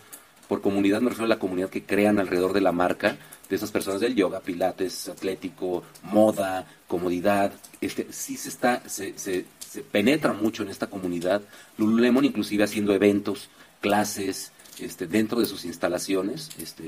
por 0.48 0.62
comunidad 0.62 1.02
me 1.02 1.10
refiero 1.10 1.26
a 1.26 1.36
la 1.36 1.40
comunidad 1.40 1.70
que 1.70 1.84
crean 1.84 2.20
alrededor 2.20 2.54
de 2.54 2.62
la 2.62 2.72
marca, 2.72 3.18
de 3.50 3.56
esas 3.56 3.72
personas 3.72 4.02
del 4.02 4.16
yoga, 4.16 4.40
pilates, 4.40 5.08
atlético, 5.10 5.84
moda, 6.04 6.68
comodidad. 6.88 7.54
Este, 7.82 8.08
sí 8.12 8.38
se 8.38 8.50
está, 8.50 8.88
se, 8.88 9.18
se, 9.18 9.46
penetra 9.92 10.34
mucho 10.34 10.64
en 10.64 10.70
esta 10.70 10.88
comunidad. 10.88 11.42
Lululemon 11.78 12.26
inclusive 12.26 12.64
haciendo 12.64 12.94
eventos, 12.94 13.50
clases, 13.82 14.52
este, 14.80 15.06
dentro 15.06 15.40
de 15.40 15.46
sus 15.46 15.66
instalaciones, 15.66 16.50
este, 16.60 16.86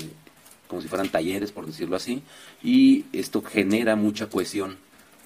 como 0.67 0.81
si 0.81 0.87
fueran 0.87 1.09
talleres, 1.09 1.51
por 1.51 1.65
decirlo 1.65 1.95
así, 1.95 2.23
y 2.63 3.05
esto 3.13 3.41
genera 3.41 3.95
mucha 3.95 4.29
cohesión 4.29 4.77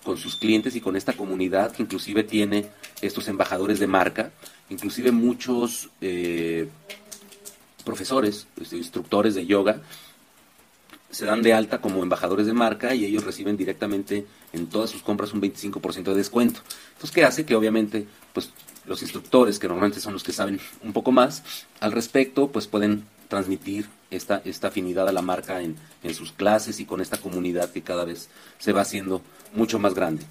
con 0.04 0.18
sus 0.18 0.36
clientes 0.36 0.76
y 0.76 0.82
con 0.82 0.96
esta 0.96 1.14
comunidad 1.14 1.72
que 1.72 1.84
inclusive 1.84 2.24
tiene 2.24 2.68
estos 3.02 3.28
embajadores 3.28 3.80
de 3.80 3.88
marca, 3.88 4.32
inclusive 4.70 5.12
muchos 5.12 5.90
eh, 6.02 6.68
profesores, 7.86 8.48
este, 8.60 8.78
instructores 8.78 9.36
de 9.36 9.46
yoga, 9.46 9.82
se 11.12 11.26
dan 11.26 11.42
de 11.42 11.54
alta 11.54 11.80
como 11.80 12.02
embajadores 12.02 12.48
de 12.48 12.54
marca 12.54 12.96
y 12.96 13.06
ellos 13.06 13.24
reciben 13.24 13.58
directamente 13.58 14.26
en 14.54 14.68
todas 14.68 14.90
sus 14.90 15.04
compras 15.04 15.34
un 15.34 15.42
25% 15.42 16.04
de 16.04 16.16
descuento. 16.16 16.62
Entonces, 16.90 17.12
¿qué 17.12 17.24
hace? 17.24 17.46
Que 17.46 17.56
obviamente, 17.56 18.08
pues 18.34 18.52
los 18.86 19.02
instructores, 19.02 19.60
que 19.60 19.68
normalmente 19.68 20.00
son 20.00 20.14
los 20.14 20.24
que 20.24 20.34
saben 20.34 20.60
un 20.84 20.94
poco 20.94 21.12
más 21.12 21.44
al 21.80 21.92
respecto, 21.92 22.48
pues 22.48 22.68
pueden 22.68 23.06
transmitir 23.28 23.88
esta, 24.10 24.42
esta 24.44 24.70
afinidad 24.70 25.08
a 25.08 25.14
la 25.14 25.22
marca 25.22 25.62
en, 25.62 25.76
en 26.04 26.14
sus 26.14 26.32
clases 26.32 26.80
y 26.80 26.86
con 26.86 27.02
esta 27.02 27.18
comunidad 27.18 27.72
que 27.72 27.82
cada 27.82 28.06
vez 28.06 28.30
se 28.58 28.74
va 28.74 28.82
haciendo 28.82 29.22
mucho 29.54 29.80
más 29.80 29.94
grande. 29.94 30.24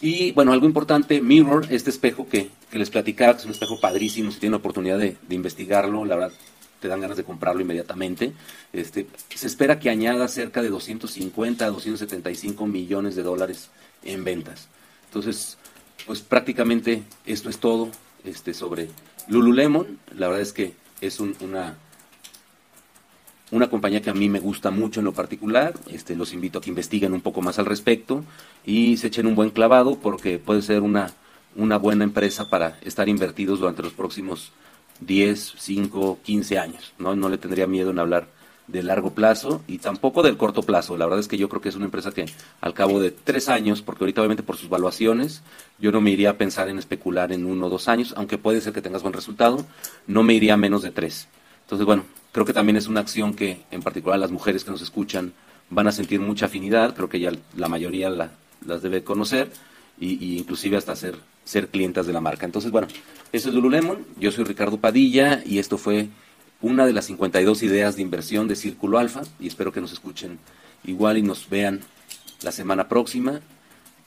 Y 0.00 0.32
bueno, 0.32 0.52
algo 0.52 0.66
importante, 0.66 1.20
Mirror, 1.22 1.66
este 1.70 1.90
espejo 1.90 2.28
que, 2.28 2.50
que 2.70 2.78
les 2.78 2.90
platicaba, 2.90 3.32
que 3.32 3.40
es 3.40 3.44
un 3.46 3.52
espejo 3.52 3.80
padrísimo, 3.80 4.30
si 4.30 4.38
tienen 4.38 4.56
oportunidad 4.56 4.98
de, 4.98 5.16
de 5.26 5.34
investigarlo, 5.34 6.04
la 6.04 6.16
verdad 6.16 6.32
dan 6.88 7.00
ganas 7.00 7.16
de 7.16 7.24
comprarlo 7.24 7.62
inmediatamente. 7.62 8.32
Este, 8.72 9.06
se 9.34 9.46
espera 9.46 9.78
que 9.78 9.90
añada 9.90 10.28
cerca 10.28 10.62
de 10.62 10.68
250 10.68 11.64
a 11.64 11.70
275 11.70 12.66
millones 12.66 13.16
de 13.16 13.22
dólares 13.22 13.70
en 14.04 14.24
ventas. 14.24 14.68
Entonces, 15.06 15.58
pues 16.06 16.20
prácticamente 16.20 17.02
esto 17.24 17.48
es 17.48 17.58
todo 17.58 17.90
este, 18.24 18.54
sobre 18.54 18.88
Lululemon. 19.28 19.98
La 20.16 20.28
verdad 20.28 20.42
es 20.42 20.52
que 20.52 20.74
es 21.00 21.20
una, 21.20 21.76
una 23.50 23.70
compañía 23.70 24.02
que 24.02 24.10
a 24.10 24.14
mí 24.14 24.28
me 24.28 24.40
gusta 24.40 24.70
mucho 24.70 25.00
en 25.00 25.04
lo 25.04 25.12
particular. 25.12 25.74
Este, 25.88 26.16
los 26.16 26.32
invito 26.32 26.58
a 26.58 26.62
que 26.62 26.70
investiguen 26.70 27.12
un 27.12 27.20
poco 27.20 27.42
más 27.42 27.58
al 27.58 27.66
respecto 27.66 28.24
y 28.64 28.96
se 28.96 29.08
echen 29.08 29.26
un 29.26 29.34
buen 29.34 29.50
clavado 29.50 29.98
porque 29.98 30.38
puede 30.38 30.62
ser 30.62 30.82
una, 30.82 31.12
una 31.54 31.78
buena 31.78 32.04
empresa 32.04 32.48
para 32.50 32.78
estar 32.82 33.08
invertidos 33.08 33.60
durante 33.60 33.82
los 33.82 33.92
próximos 33.92 34.52
10, 35.00 35.54
5, 35.58 36.18
15 36.22 36.58
años. 36.58 36.94
¿no? 36.98 37.16
no 37.16 37.28
le 37.28 37.38
tendría 37.38 37.66
miedo 37.66 37.90
en 37.90 37.98
hablar 37.98 38.28
de 38.66 38.82
largo 38.82 39.12
plazo 39.14 39.62
y 39.68 39.78
tampoco 39.78 40.22
del 40.22 40.36
corto 40.36 40.62
plazo. 40.62 40.96
La 40.96 41.06
verdad 41.06 41.20
es 41.20 41.28
que 41.28 41.38
yo 41.38 41.48
creo 41.48 41.62
que 41.62 41.68
es 41.68 41.76
una 41.76 41.84
empresa 41.84 42.10
que 42.10 42.26
al 42.60 42.74
cabo 42.74 43.00
de 43.00 43.10
tres 43.10 43.48
años, 43.48 43.82
porque 43.82 44.04
ahorita 44.04 44.20
obviamente 44.20 44.42
por 44.42 44.56
sus 44.56 44.68
valuaciones, 44.68 45.42
yo 45.78 45.92
no 45.92 46.00
me 46.00 46.10
iría 46.10 46.30
a 46.30 46.38
pensar 46.38 46.68
en 46.68 46.78
especular 46.78 47.32
en 47.32 47.46
uno 47.46 47.66
o 47.66 47.70
dos 47.70 47.88
años, 47.88 48.14
aunque 48.16 48.38
puede 48.38 48.60
ser 48.60 48.72
que 48.72 48.82
tengas 48.82 49.02
buen 49.02 49.14
resultado, 49.14 49.64
no 50.06 50.22
me 50.22 50.34
iría 50.34 50.54
a 50.54 50.56
menos 50.56 50.82
de 50.82 50.90
tres. 50.90 51.28
Entonces, 51.62 51.86
bueno, 51.86 52.04
creo 52.32 52.44
que 52.44 52.52
también 52.52 52.76
es 52.76 52.86
una 52.86 53.00
acción 53.00 53.34
que 53.34 53.62
en 53.70 53.82
particular 53.82 54.18
las 54.18 54.30
mujeres 54.30 54.64
que 54.64 54.70
nos 54.70 54.82
escuchan 54.82 55.32
van 55.70 55.88
a 55.88 55.92
sentir 55.92 56.20
mucha 56.20 56.46
afinidad, 56.46 56.94
creo 56.94 57.08
que 57.08 57.20
ya 57.20 57.32
la 57.56 57.68
mayoría 57.68 58.08
las 58.10 58.82
debe 58.82 59.02
conocer 59.02 59.50
y, 59.98 60.38
inclusive 60.38 60.76
hasta 60.76 60.94
ser, 60.94 61.16
ser 61.46 61.68
clientas 61.68 62.06
de 62.06 62.12
la 62.12 62.20
marca. 62.20 62.44
Entonces, 62.44 62.70
bueno, 62.70 62.88
eso 63.32 63.48
es 63.48 63.54
Lululemon, 63.54 64.04
yo 64.18 64.30
soy 64.30 64.44
Ricardo 64.44 64.78
Padilla 64.78 65.42
y 65.46 65.58
esto 65.58 65.78
fue 65.78 66.08
una 66.60 66.84
de 66.84 66.92
las 66.92 67.06
52 67.06 67.62
ideas 67.62 67.96
de 67.96 68.02
inversión 68.02 68.48
de 68.48 68.56
Círculo 68.56 68.98
Alfa 68.98 69.22
y 69.40 69.46
espero 69.46 69.72
que 69.72 69.80
nos 69.80 69.92
escuchen 69.92 70.38
igual 70.84 71.16
y 71.16 71.22
nos 71.22 71.48
vean 71.48 71.80
la 72.42 72.52
semana 72.52 72.88
próxima. 72.88 73.40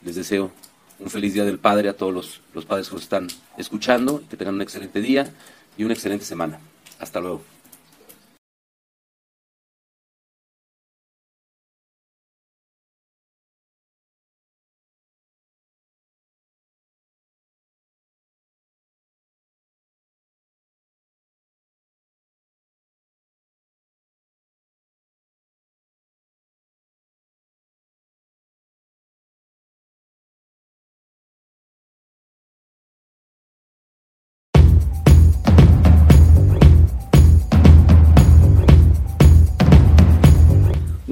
Les 0.04 0.14
deseo 0.14 0.52
un 0.98 1.10
feliz 1.10 1.34
Día 1.34 1.44
del 1.44 1.58
Padre 1.58 1.88
a 1.88 1.96
todos 1.96 2.12
los, 2.12 2.40
los 2.54 2.66
padres 2.66 2.88
que 2.88 2.94
nos 2.94 3.02
están 3.02 3.28
escuchando, 3.56 4.22
que 4.28 4.36
tengan 4.36 4.54
un 4.54 4.62
excelente 4.62 5.00
día 5.00 5.32
y 5.76 5.84
una 5.84 5.94
excelente 5.94 6.24
semana. 6.24 6.60
Hasta 6.98 7.20
luego. 7.20 7.59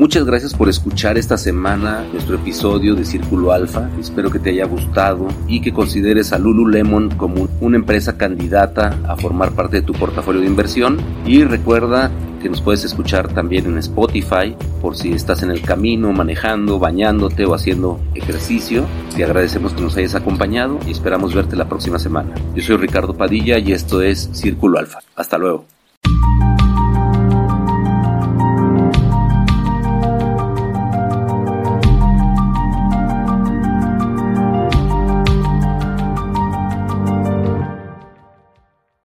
Muchas 0.09 0.25
gracias 0.25 0.55
por 0.55 0.71
escuchar 0.71 1.19
esta 1.19 1.37
semana 1.37 2.03
nuestro 2.15 2.37
episodio 2.37 2.95
de 2.95 3.05
Círculo 3.05 3.53
Alfa. 3.53 3.91
Espero 4.01 4.31
que 4.31 4.39
te 4.39 4.49
haya 4.49 4.65
gustado 4.65 5.29
y 5.47 5.61
que 5.61 5.75
consideres 5.75 6.33
a 6.33 6.39
Lululemon 6.39 7.11
como 7.11 7.47
una 7.61 7.77
empresa 7.77 8.17
candidata 8.17 8.99
a 9.07 9.17
formar 9.19 9.53
parte 9.53 9.77
de 9.77 9.83
tu 9.83 9.93
portafolio 9.93 10.41
de 10.41 10.47
inversión. 10.47 10.97
Y 11.27 11.45
recuerda 11.45 12.11
que 12.41 12.49
nos 12.49 12.63
puedes 12.63 12.85
escuchar 12.85 13.35
también 13.35 13.67
en 13.67 13.77
Spotify 13.77 14.57
por 14.81 14.97
si 14.97 15.13
estás 15.13 15.43
en 15.43 15.51
el 15.51 15.61
camino, 15.61 16.11
manejando, 16.15 16.79
bañándote 16.79 17.45
o 17.45 17.53
haciendo 17.53 18.01
ejercicio. 18.15 18.87
Te 19.15 19.25
agradecemos 19.25 19.75
que 19.75 19.83
nos 19.83 19.95
hayas 19.99 20.15
acompañado 20.15 20.79
y 20.87 20.93
esperamos 20.93 21.35
verte 21.35 21.55
la 21.55 21.69
próxima 21.69 21.99
semana. 21.99 22.35
Yo 22.55 22.63
soy 22.63 22.79
Ricardo 22.79 23.13
Padilla 23.13 23.59
y 23.59 23.73
esto 23.73 24.01
es 24.01 24.31
Círculo 24.33 24.79
Alfa. 24.79 25.01
Hasta 25.17 25.37
luego. 25.37 25.67